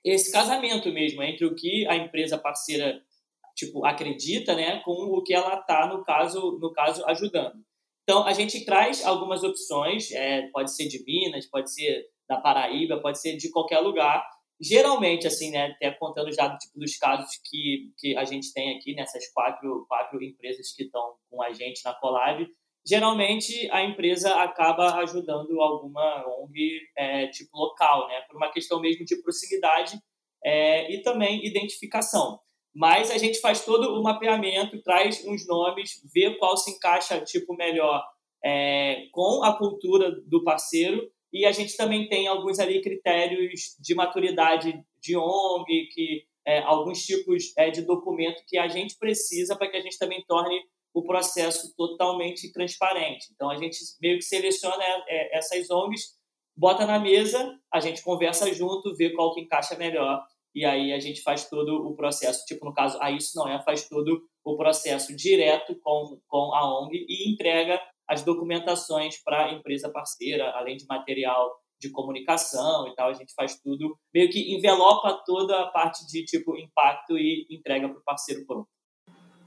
esse 0.05 0.33
casamento 0.33 0.91
mesmo 0.91 1.23
entre 1.23 1.45
o 1.45 1.55
que 1.55 1.87
a 1.89 1.97
empresa 1.97 2.39
parceira 2.39 3.03
tipo 3.55 3.85
acredita, 3.85 4.55
né, 4.55 4.81
com 4.81 4.93
o 4.93 5.23
que 5.23 5.35
ela 5.35 5.59
está 5.59 5.87
no 5.87 6.03
caso 6.05 6.59
no 6.61 6.73
caso 6.73 7.05
ajudando. 7.07 7.63
Então 8.03 8.27
a 8.27 8.33
gente 8.33 8.65
traz 8.65 9.05
algumas 9.05 9.43
opções, 9.43 10.11
é, 10.13 10.49
pode 10.49 10.75
ser 10.75 10.89
de 10.89 11.05
Minas, 11.05 11.47
pode 11.47 11.73
ser 11.73 12.07
da 12.29 12.41
Paraíba, 12.41 13.01
pode 13.01 13.21
ser 13.21 13.37
de 13.37 13.51
qualquer 13.51 13.81
lugar 13.81 14.25
geralmente, 14.63 15.27
assim, 15.27 15.51
né, 15.51 15.67
até 15.67 15.91
contando 15.91 16.33
já 16.33 16.57
tipo, 16.57 16.79
dos 16.79 16.97
casos 16.97 17.31
que, 17.45 17.91
que 17.99 18.17
a 18.17 18.25
gente 18.25 18.53
tem 18.53 18.77
aqui 18.77 18.95
nessas 18.95 19.29
quatro, 19.33 19.85
quatro 19.89 20.23
empresas 20.23 20.73
que 20.73 20.85
estão 20.85 21.17
com 21.29 21.43
a 21.43 21.53
gente 21.53 21.85
na 21.85 21.93
Collab, 21.95 22.47
geralmente 22.87 23.69
a 23.73 23.83
empresa 23.83 24.35
acaba 24.37 24.95
ajudando 25.01 25.61
alguma 25.61 26.25
ONG 26.39 26.81
é, 26.97 27.27
tipo 27.29 27.57
local, 27.57 28.07
né, 28.07 28.21
por 28.23 28.37
uma 28.37 28.53
questão 28.53 28.81
mesmo 28.81 29.05
de 29.05 29.21
proximidade 29.21 29.99
é, 30.45 30.93
e 30.95 31.03
também 31.03 31.45
identificação. 31.45 32.39
Mas 32.75 33.11
a 33.11 33.19
gente 33.19 33.41
faz 33.41 33.65
todo 33.65 33.99
o 33.99 34.03
mapeamento, 34.03 34.81
traz 34.83 35.25
uns 35.27 35.47
nomes, 35.47 36.01
vê 36.15 36.37
qual 36.39 36.57
se 36.57 36.71
encaixa 36.71 37.21
tipo 37.21 37.55
melhor 37.55 38.03
é, 38.45 39.07
com 39.13 39.43
a 39.43 39.57
cultura 39.59 40.11
do 40.27 40.43
parceiro 40.43 41.11
e 41.33 41.47
a 41.47 41.53
gente 41.53 41.77
também 41.77 42.09
tem 42.09 42.27
alguns 42.27 42.59
ali 42.59 42.83
critérios 42.83 43.77
de 43.81 43.95
maturidade 43.95 44.85
de 45.01 45.17
ONG, 45.17 45.89
que 45.93 46.25
é, 46.47 46.59
alguns 46.61 47.05
tipos 47.05 47.53
é, 47.57 47.71
de 47.71 47.83
documento 47.83 48.43
que 48.47 48.59
a 48.59 48.69
gente 48.69 48.99
precisa 48.99 49.57
para 49.57 49.69
que 49.69 49.77
a 49.77 49.81
gente 49.81 49.99
também 49.99 50.23
torne 50.27 50.61
o 50.93 51.03
processo 51.03 51.75
totalmente 51.75 52.53
transparente. 52.53 53.29
Então 53.35 53.49
a 53.49 53.57
gente 53.57 53.79
meio 54.01 54.19
que 54.19 54.25
seleciona 54.25 54.85
é, 55.09 55.39
essas 55.39 55.71
ONGs, 55.71 56.15
bota 56.55 56.85
na 56.85 56.99
mesa, 56.99 57.59
a 57.73 57.81
gente 57.81 58.03
conversa 58.03 58.53
junto, 58.53 58.95
vê 58.95 59.11
qual 59.11 59.35
que 59.35 59.41
encaixa 59.41 59.77
melhor 59.77 60.23
e 60.55 60.67
aí 60.67 60.93
a 60.93 61.01
gente 61.01 61.23
faz 61.23 61.49
todo 61.49 61.87
o 61.87 61.97
processo. 61.97 62.45
Tipo 62.45 62.67
no 62.67 62.75
caso, 62.75 62.99
a 63.01 63.11
isso 63.11 63.37
não 63.37 63.49
é, 63.49 63.63
faz 63.63 63.89
todo 63.89 64.23
o 64.45 64.57
processo 64.57 65.17
direto 65.17 65.75
com 65.81 66.21
com 66.29 66.55
a 66.55 66.83
ONG 66.83 67.07
e 67.09 67.33
entrega 67.33 67.81
as 68.13 68.23
documentações 68.23 69.23
para 69.25 69.47
a 69.47 69.53
empresa 69.53 69.91
parceira, 69.91 70.51
além 70.55 70.77
de 70.77 70.85
material 70.87 71.51
de 71.81 71.91
comunicação 71.91 72.87
e 72.87 72.95
tal, 72.95 73.09
a 73.09 73.15
gente 73.15 73.33
faz 73.35 73.59
tudo, 73.59 73.97
meio 74.15 74.31
que 74.31 74.55
envelopa 74.55 75.21
toda 75.25 75.63
a 75.63 75.67
parte 75.69 76.07
de 76.07 76.23
tipo 76.25 76.57
impacto 76.57 77.17
e 77.17 77.47
entrega 77.51 77.89
para 77.89 77.99
o 77.99 78.05
parceiro 78.05 78.45
pronto. 78.47 78.69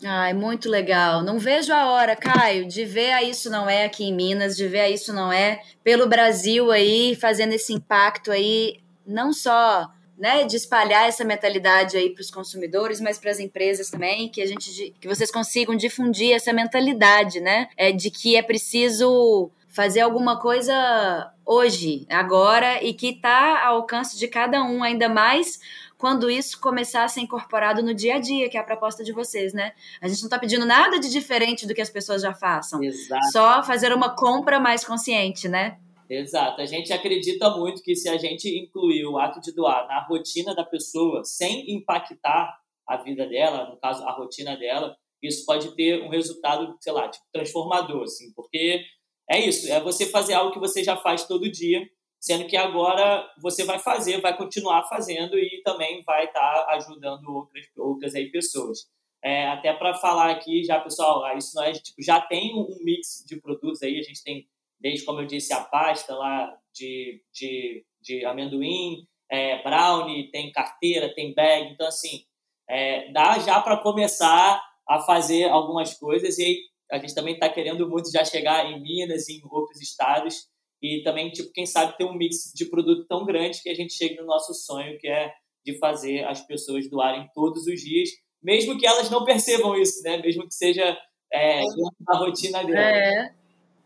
Ai, 0.04 0.34
muito 0.34 0.68
legal. 0.68 1.24
Não 1.24 1.40
vejo 1.40 1.72
a 1.72 1.90
hora, 1.92 2.16
Caio, 2.16 2.68
de 2.68 2.84
ver 2.84 3.12
a 3.12 3.24
Isso 3.24 3.50
Não 3.50 3.70
É 3.70 3.86
aqui 3.86 4.04
em 4.04 4.14
Minas, 4.14 4.58
de 4.58 4.68
ver 4.68 4.82
a 4.82 4.90
Isso 4.90 5.14
Não 5.14 5.32
É 5.32 5.62
pelo 5.84 6.08
Brasil 6.08 6.70
aí, 6.72 7.16
fazendo 7.16 7.54
esse 7.54 7.72
impacto 7.72 8.32
aí, 8.32 8.82
não 9.06 9.32
só 9.32 9.90
né, 10.18 10.46
de 10.46 10.56
espalhar 10.56 11.08
essa 11.08 11.24
mentalidade 11.24 11.98
aí 11.98 12.10
para 12.10 12.22
os 12.22 12.32
consumidores, 12.32 13.02
mas 13.02 13.18
para 13.18 13.32
as 13.32 13.40
empresas 13.40 13.90
também, 13.90 14.30
que 14.30 14.42
a 14.42 14.46
gente 14.46 14.94
que 15.00 15.08
vocês 15.08 15.30
consigam 15.30 15.76
difundir 15.76 16.34
essa 16.34 16.54
mentalidade, 16.54 17.40
né, 17.40 17.68
é 17.76 17.92
de 17.92 18.10
que 18.10 18.36
é 18.36 18.42
preciso 18.42 19.52
fazer 19.68 20.00
alguma 20.00 20.40
coisa 20.40 21.32
hoje, 21.46 22.06
agora 22.10 22.82
e 22.82 22.94
que 22.94 23.10
está 23.10 23.66
ao 23.66 23.76
alcance 23.78 24.18
de 24.18 24.28
cada 24.28 24.64
um, 24.64 24.82
ainda 24.82 25.10
mais 25.10 25.60
quando 25.98 26.30
isso 26.30 26.60
começar 26.60 27.04
a 27.04 27.08
ser 27.08 27.22
incorporado 27.22 27.82
no 27.82 27.94
dia 27.94 28.16
a 28.16 28.20
dia, 28.20 28.50
que 28.50 28.58
é 28.58 28.60
a 28.60 28.64
proposta 28.64 29.04
de 29.04 29.12
vocês, 29.12 29.54
né? 29.54 29.72
A 30.02 30.08
gente 30.08 30.22
não 30.22 30.28
está 30.28 30.38
pedindo 30.38 30.66
nada 30.66 31.00
de 31.00 31.10
diferente 31.10 31.66
do 31.66 31.74
que 31.74 31.82
as 31.82 31.90
pessoas 31.90 32.22
já 32.22 32.34
façam. 32.34 32.84
Exato. 32.84 33.32
Só 33.32 33.64
fazer 33.64 33.94
uma 33.94 34.16
compra 34.16 34.60
mais 34.60 34.84
consciente, 34.84 35.48
né? 35.48 35.78
Exato. 36.10 36.62
A 36.62 36.66
gente 36.66 36.94
acredita 36.94 37.50
muito 37.52 37.82
que 37.82 37.96
se 37.96 38.08
a 38.08 38.18
gente 38.18 38.48
incluir 38.48 39.06
o 39.06 39.18
ato 39.18 39.42
de 39.42 39.52
doar 39.54 39.88
na 39.88 40.06
rotina 40.06 40.54
da 40.54 40.64
pessoa, 40.64 41.24
sem 41.24 41.72
impactar 41.72 42.56
a 42.88 42.98
vida 42.98 43.28
dela, 43.28 43.70
no 43.70 43.78
caso, 43.78 44.04
a 44.04 44.12
rotina 44.12 44.56
dela, 44.56 44.96
isso 45.22 45.46
pode 45.46 45.76
ter 45.76 46.04
um 46.04 46.10
resultado, 46.10 46.78
sei 46.80 46.94
lá, 46.94 47.10
tipo, 47.10 47.26
transformador, 47.34 48.04
assim, 48.04 48.32
porque 48.34 48.84
é 49.30 49.40
isso, 49.40 49.72
é 49.72 49.80
você 49.82 50.06
fazer 50.06 50.34
algo 50.34 50.52
que 50.52 50.60
você 50.60 50.84
já 50.84 50.96
faz 50.96 51.26
todo 51.26 51.52
dia, 51.52 51.82
sendo 52.20 52.46
que 52.46 52.56
agora 52.56 53.28
você 53.42 53.64
vai 53.64 53.80
fazer, 53.80 54.22
vai 54.22 54.38
continuar 54.38 54.84
fazendo 54.84 55.38
e 55.38 55.62
também 55.64 56.04
vai 56.04 56.26
estar 56.26 56.66
tá 56.66 56.74
ajudando 56.76 57.28
outras, 57.30 57.66
outras 57.76 58.16
aí 58.16 58.32
pessoas. 58.32 58.88
É, 59.24 59.48
até 59.48 59.74
para 59.74 59.96
falar 59.96 60.30
aqui 60.30 60.64
já, 60.64 60.80
pessoal, 60.80 61.24
ah, 61.26 61.34
isso 61.34 61.56
não 61.56 61.64
é, 61.64 61.72
tipo, 61.72 62.02
já 62.04 62.22
tem 62.22 62.54
um 62.56 62.78
mix 62.84 63.24
de 63.28 63.42
produtos 63.42 63.82
aí, 63.82 64.00
a 64.00 64.04
gente 64.04 64.24
tem 64.24 64.48
desde, 64.80 65.06
como 65.06 65.22
eu 65.22 65.26
disse, 65.26 65.54
a 65.54 65.62
pasta 65.62 66.16
lá 66.16 66.56
de, 66.74 67.22
de, 67.34 67.86
de 68.02 68.26
amendoim, 68.26 69.06
é, 69.30 69.62
brownie, 69.64 70.30
tem 70.32 70.52
carteira, 70.52 71.14
tem 71.14 71.34
bag. 71.34 71.72
Então, 71.72 71.88
assim, 71.88 72.24
é, 72.70 73.12
dá 73.12 73.40
já 73.40 73.62
para 73.62 73.78
começar 73.78 74.62
a 74.88 75.00
fazer 75.00 75.46
algumas 75.50 75.94
coisas 75.94 76.38
e 76.38 76.60
a 76.92 77.00
gente 77.00 77.16
também 77.16 77.34
está 77.34 77.50
querendo 77.50 77.90
muito 77.90 78.12
já 78.12 78.24
chegar 78.24 78.72
em 78.72 78.82
Minas 78.82 79.28
e 79.28 79.38
em 79.38 79.42
outros 79.46 79.82
estados 79.82 80.48
e 80.82 81.02
também, 81.04 81.32
tipo, 81.32 81.52
quem 81.52 81.66
sabe 81.66 81.98
ter 81.98 82.04
um 82.04 82.14
mix 82.14 82.52
de 82.54 82.66
produto 82.66 83.08
tão 83.08 83.26
grande 83.26 83.62
que 83.62 83.70
a 83.70 83.74
gente 83.74 83.94
chegue 83.94 84.18
no 84.18 84.26
nosso 84.26 84.54
sonho, 84.54 84.98
que 85.00 85.08
é 85.08 85.34
de 85.66 85.78
fazer 85.80 86.24
as 86.26 86.46
pessoas 86.46 86.88
doarem 86.90 87.28
todos 87.34 87.66
os 87.66 87.82
dias, 87.82 88.10
mesmo 88.44 88.78
que 88.78 88.86
elas 88.86 89.10
não 89.10 89.26
percebam 89.26 89.76
isso, 89.76 90.04
né? 90.04 90.18
Mesmo 90.18 90.48
que 90.48 90.54
seja 90.54 90.96
é, 91.34 91.62
da 92.02 92.20
rotina 92.20 92.64
delas. 92.64 92.80
É. 92.80 93.36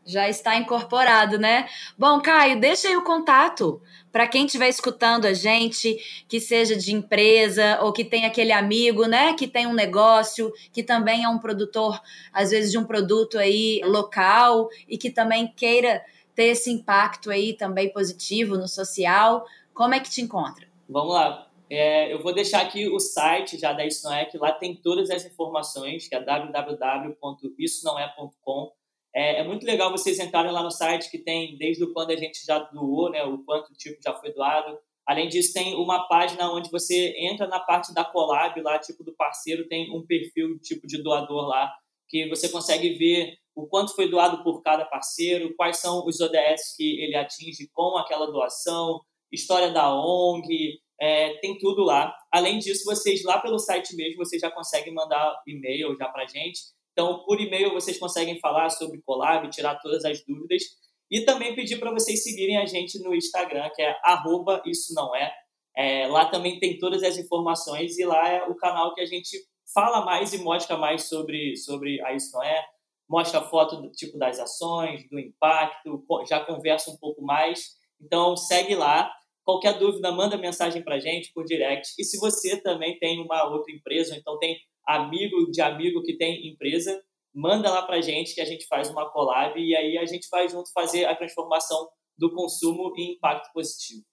Já 0.10 0.28
está 0.28 0.58
incorporado, 0.58 1.38
né? 1.38 1.69
Bom, 1.95 2.19
Caio, 2.19 2.60
deixa 2.60 2.88
aí 2.88 2.98
o 2.98 3.04
contato 3.04 3.80
para 4.12 4.28
quem 4.28 4.48
estiver 4.48 4.67
escutando 4.67 5.26
a 5.26 5.34
gente, 5.34 6.00
que 6.28 6.39
seja 6.39 6.76
de 6.76 6.91
empresa 6.91 7.78
ou 7.84 7.93
que 7.93 8.04
tem 8.04 8.26
aquele 8.26 8.52
amigo, 8.52 9.06
né, 9.06 9.36
que 9.36 9.48
tem 9.48 9.67
um 9.67 9.74
negócio, 9.74 10.52
que 10.74 10.82
também 10.82 11.24
é 11.24 11.30
um 11.30 11.38
produtor, 11.38 12.02
às 12.34 12.50
vezes 12.50 12.72
de 12.72 12.80
um 12.80 12.84
produto 12.84 13.38
aí 13.38 13.82
local 13.86 14.67
e 14.88 14.98
que 14.98 15.12
também 15.12 15.48
queira 15.48 16.04
ter 16.34 16.45
esse 16.45 16.72
impacto 16.72 17.30
aí 17.30 17.54
também 17.54 17.93
positivo 17.93 18.58
no 18.58 18.67
social. 18.67 19.45
Como 19.76 19.93
é 19.93 20.00
que 20.00 20.10
te 20.10 20.22
encontra? 20.22 20.67
Vamos 20.89 21.13
lá. 21.13 21.48
É, 21.69 22.12
eu 22.12 22.24
vou 22.24 22.34
deixar 22.34 22.62
aqui 22.62 22.89
o 22.89 23.00
site 23.00 23.60
já 23.60 23.74
da 23.74 23.86
Isso 23.86 24.08
Não 24.08 24.13
É, 24.15 24.26
que 24.26 24.39
lá 24.39 24.52
tem 24.52 24.76
todas 24.76 25.12
as 25.12 25.24
informações, 25.24 26.08
que 26.08 26.15
é 26.15 26.19
www.issonaé.com 26.19 28.79
é, 29.15 29.39
é, 29.39 29.43
muito 29.43 29.65
legal 29.65 29.91
vocês 29.91 30.19
entrarem 30.19 30.52
lá 30.52 30.62
no 30.62 30.72
site 30.72 31.10
que 31.10 31.17
tem 31.17 31.58
desde 31.58 31.86
quando 31.93 32.12
a 32.12 32.15
gente 32.15 32.45
já 32.45 32.60
doou, 32.60 33.10
né, 33.10 33.24
o 33.24 33.39
quanto 33.43 33.74
tipo 33.74 34.00
já 34.04 34.13
foi 34.13 34.32
doado. 34.34 34.78
Além 35.06 35.28
disso, 35.28 35.54
tem 35.54 35.76
uma 35.76 36.08
página 36.08 36.52
onde 36.52 36.69
você 36.69 37.15
entra 37.17 37.48
na 37.48 37.60
parte 37.60 37.93
da 37.93 38.06
collab 38.06 38.62
lá, 38.62 38.78
tipo 38.78 39.04
do 39.04 39.15
parceiro, 39.15 39.67
tem 39.67 39.91
um 39.91 40.06
perfil 40.06 40.60
tipo 40.60 40.86
de 40.86 41.02
doador 41.02 41.48
lá, 41.48 41.74
que 42.08 42.30
você 42.30 42.48
consegue 42.48 42.93
ver 42.93 43.36
o 43.56 43.67
quanto 43.67 43.95
foi 43.95 44.08
doado 44.08 44.43
por 44.43 44.62
cada 44.62 44.86
parceiro, 44.86 45.56
quais 45.56 45.78
são 45.78 46.06
os 46.06 46.19
ODS 46.22 46.76
que 46.78 47.02
ele 47.02 47.15
atinge 47.15 47.67
com 47.74 47.98
aquela 47.98 48.28
doação, 48.28 49.02
história 49.32 49.72
da 49.72 49.93
ONG, 49.93 50.80
é, 51.00 51.36
tem 51.39 51.58
tudo 51.58 51.84
lá. 51.84 52.15
Além 52.32 52.60
disso, 52.60 52.86
vocês 52.86 53.24
lá 53.24 53.39
pelo 53.39 53.58
site 53.58 53.95
mesmo, 53.95 54.17
vocês 54.17 54.41
já 54.41 54.52
conseguem 54.52 54.93
mandar 54.93 55.41
e-mail 55.48 55.95
já 55.98 56.08
para 56.08 56.28
gente. 56.28 56.60
Então, 56.99 57.23
por 57.23 57.39
e-mail, 57.39 57.71
vocês 57.71 57.97
conseguem 57.97 58.38
falar 58.41 58.69
sobre 58.69 59.01
Collab, 59.03 59.49
tirar 59.49 59.75
todas 59.75 60.03
as 60.03 60.21
dúvidas. 60.25 60.63
E 61.09 61.21
também 61.21 61.55
pedir 61.55 61.79
para 61.79 61.93
vocês 61.93 62.21
seguirem 62.21 62.57
a 62.57 62.65
gente 62.65 63.01
no 63.01 63.15
Instagram, 63.15 63.69
que 63.73 63.81
é 63.81 63.97
arroba 64.03 64.62
isso 64.65 64.93
não 64.93 65.15
é. 65.15 65.33
é. 65.77 66.07
Lá 66.07 66.25
também 66.25 66.59
tem 66.59 66.77
todas 66.77 67.01
as 67.01 67.17
informações 67.17 67.97
e 67.97 68.03
lá 68.03 68.29
é 68.29 68.43
o 68.43 68.55
canal 68.55 68.93
que 68.93 68.99
a 68.99 69.05
gente 69.05 69.29
fala 69.73 70.03
mais 70.03 70.33
e 70.33 70.39
mostra 70.39 70.75
mais 70.75 71.07
sobre, 71.07 71.55
sobre 71.55 72.01
a 72.01 72.13
Isso 72.13 72.35
Não 72.35 72.43
É. 72.43 72.65
Mostra 73.09 73.41
foto 73.43 73.77
do 73.77 73.89
tipo 73.91 74.17
das 74.17 74.38
ações, 74.38 75.09
do 75.09 75.17
impacto, 75.17 76.05
já 76.27 76.41
conversa 76.41 76.91
um 76.91 76.97
pouco 76.97 77.21
mais. 77.21 77.77
Então, 78.01 78.35
segue 78.35 78.75
lá. 78.75 79.09
Qualquer 79.45 79.79
dúvida, 79.79 80.12
manda 80.12 80.38
mensagem 80.38 80.83
para 80.83 80.99
gente 80.99 81.31
por 81.31 81.45
direct. 81.45 81.93
E 81.97 82.03
se 82.03 82.19
você 82.19 82.62
também 82.62 82.99
tem 82.99 83.21
uma 83.21 83.45
outra 83.49 83.73
empresa, 83.73 84.17
então 84.17 84.38
tem 84.38 84.57
amigo 84.89 85.52
de 85.52 85.62
amigo 85.62 86.02
que 86.02 86.17
tem 86.17 86.47
empresa, 86.47 86.99
manda 87.34 87.69
lá 87.69 87.84
para 87.84 88.02
gente 88.02 88.34
que 88.34 88.41
a 88.41 88.45
gente 88.45 88.65
faz 88.67 88.89
uma 88.89 89.10
collab 89.10 89.60
e 89.60 89.75
aí 89.75 89.97
a 89.97 90.06
gente 90.06 90.28
vai 90.32 90.49
junto 90.49 90.71
fazer 90.73 91.06
a 91.06 91.15
transformação 91.15 91.88
do 92.17 92.34
consumo 92.34 92.91
em 92.97 93.13
impacto 93.13 93.52
positivo. 93.54 94.04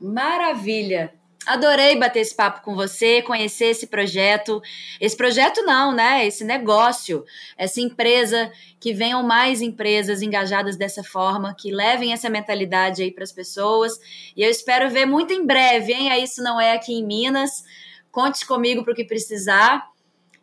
Maravilha! 0.00 1.20
Adorei 1.46 1.96
bater 1.96 2.20
esse 2.20 2.34
papo 2.34 2.62
com 2.62 2.74
você, 2.74 3.22
conhecer 3.22 3.66
esse 3.66 3.86
projeto. 3.86 4.60
Esse 5.00 5.16
projeto 5.16 5.62
não, 5.62 5.92
né? 5.94 6.26
Esse 6.26 6.44
negócio, 6.44 7.24
essa 7.56 7.80
empresa, 7.80 8.52
que 8.78 8.92
venham 8.92 9.22
mais 9.22 9.62
empresas 9.62 10.20
engajadas 10.20 10.76
dessa 10.76 11.02
forma, 11.02 11.54
que 11.58 11.72
levem 11.72 12.12
essa 12.12 12.28
mentalidade 12.28 13.02
aí 13.02 13.10
para 13.10 13.24
as 13.24 13.32
pessoas. 13.32 13.98
E 14.36 14.42
eu 14.42 14.50
espero 14.50 14.90
ver 14.90 15.06
muito 15.06 15.32
em 15.32 15.46
breve, 15.46 15.94
hein? 15.94 16.22
Isso 16.22 16.42
não 16.42 16.60
é 16.60 16.72
aqui 16.72 16.92
em 16.92 17.06
Minas. 17.06 17.64
Conte 18.10 18.46
comigo 18.46 18.82
para 18.82 18.92
o 18.92 18.96
que 18.96 19.04
precisar. 19.04 19.88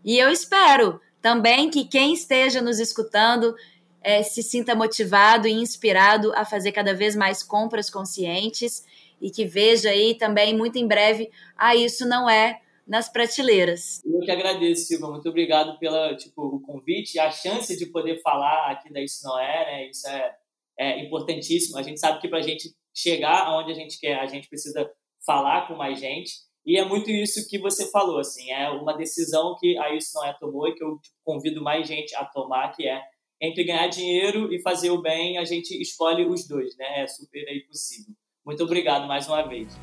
E 0.04 0.18
eu 0.18 0.30
espero 0.30 1.02
também 1.22 1.70
que 1.70 1.86
quem 1.86 2.14
esteja 2.14 2.62
nos 2.62 2.80
escutando 2.80 3.56
é, 4.02 4.24
se 4.24 4.42
sinta 4.42 4.76
motivado 4.76 5.48
e 5.48 5.52
inspirado 5.52 6.32
a 6.34 6.46
fazer 6.46 6.72
cada 6.72 6.94
vez 6.94 7.16
mais 7.16 7.44
compras 7.44 7.90
conscientes 7.90 8.86
e 9.20 9.30
que 9.32 9.46
veja 9.46 9.90
aí 9.90 10.16
também 10.16 10.56
muito 10.56 10.78
em 10.78 10.88
breve, 10.88 11.30
ah, 11.58 11.76
isso 11.76 12.08
não 12.08 12.30
é 12.30 12.62
nas 12.88 13.10
prateleiras. 13.10 14.02
Eu 14.06 14.22
que 14.22 14.32
agradeço, 14.32 14.86
Silva. 14.86 15.10
Muito 15.10 15.28
obrigado 15.28 15.78
pela 15.78 16.16
tipo 16.16 16.42
o 16.42 16.62
convite 16.62 17.20
a 17.20 17.30
chance 17.30 17.78
de 17.78 17.88
poder 17.88 18.22
falar 18.22 18.72
aqui 18.72 18.92
da 18.92 19.02
Isso 19.02 19.26
Não 19.26 19.38
É, 19.38 19.66
né? 19.66 19.90
Isso 19.90 20.08
é, 20.08 20.36
é 20.80 21.06
importantíssimo. 21.06 21.78
A 21.78 21.84
gente 21.84 22.00
sabe 22.00 22.22
que 22.22 22.30
para 22.30 22.40
a 22.40 22.42
gente 22.42 22.74
chegar 22.94 23.48
aonde 23.48 23.72
a 23.72 23.76
gente 23.76 24.00
quer, 24.00 24.20
a 24.20 24.26
gente 24.26 24.48
precisa 24.48 24.90
falar 25.26 25.68
com 25.68 25.76
mais 25.76 26.00
gente. 26.00 26.47
E 26.68 26.78
é 26.78 26.84
muito 26.84 27.10
isso 27.10 27.48
que 27.48 27.58
você 27.58 27.90
falou, 27.90 28.20
assim, 28.20 28.52
é 28.52 28.70
uma 28.70 28.92
decisão 28.92 29.56
que 29.58 29.78
a 29.78 29.96
Isso 29.96 30.12
Não 30.16 30.26
É 30.26 30.34
tomou 30.34 30.68
e 30.68 30.76
que 30.76 30.84
eu 30.84 31.00
tipo, 31.00 31.16
convido 31.24 31.64
mais 31.64 31.88
gente 31.88 32.14
a 32.14 32.26
tomar, 32.26 32.76
que 32.76 32.86
é 32.86 33.02
entre 33.42 33.64
ganhar 33.64 33.88
dinheiro 33.88 34.54
e 34.54 34.62
fazer 34.62 34.90
o 34.90 35.02
bem, 35.02 35.38
a 35.38 35.46
gente 35.46 35.82
escolhe 35.82 36.26
os 36.26 36.46
dois, 36.46 36.76
né? 36.76 37.04
É 37.04 37.08
super 37.08 37.48
aí 37.48 37.62
possível. 37.62 38.14
Muito 38.46 38.62
obrigado 38.66 39.08
mais 39.08 39.30
uma 39.30 39.48
vez. 39.48 39.80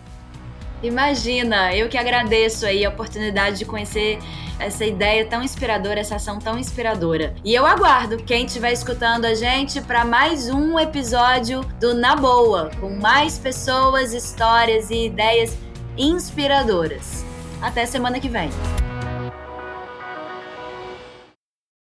Imagina, 0.82 1.74
eu 1.74 1.88
que 1.88 1.96
agradeço 1.96 2.66
aí 2.66 2.84
a 2.84 2.90
oportunidade 2.90 3.60
de 3.60 3.64
conhecer 3.64 4.18
essa 4.60 4.84
ideia 4.84 5.24
tão 5.26 5.42
inspiradora, 5.42 6.00
essa 6.00 6.16
ação 6.16 6.38
tão 6.38 6.58
inspiradora. 6.58 7.34
E 7.42 7.54
eu 7.54 7.64
aguardo 7.64 8.22
quem 8.24 8.44
estiver 8.44 8.72
escutando 8.72 9.24
a 9.24 9.32
gente 9.34 9.80
para 9.80 10.04
mais 10.04 10.50
um 10.50 10.78
episódio 10.78 11.62
do 11.80 11.94
Na 11.94 12.14
Boa, 12.14 12.70
com 12.78 12.90
mais 12.90 13.38
pessoas, 13.38 14.12
histórias 14.12 14.90
e 14.90 15.06
ideias 15.06 15.63
inspiradoras. 15.96 17.24
Até 17.60 17.86
semana 17.86 18.20
que 18.20 18.28
vem. 18.28 18.50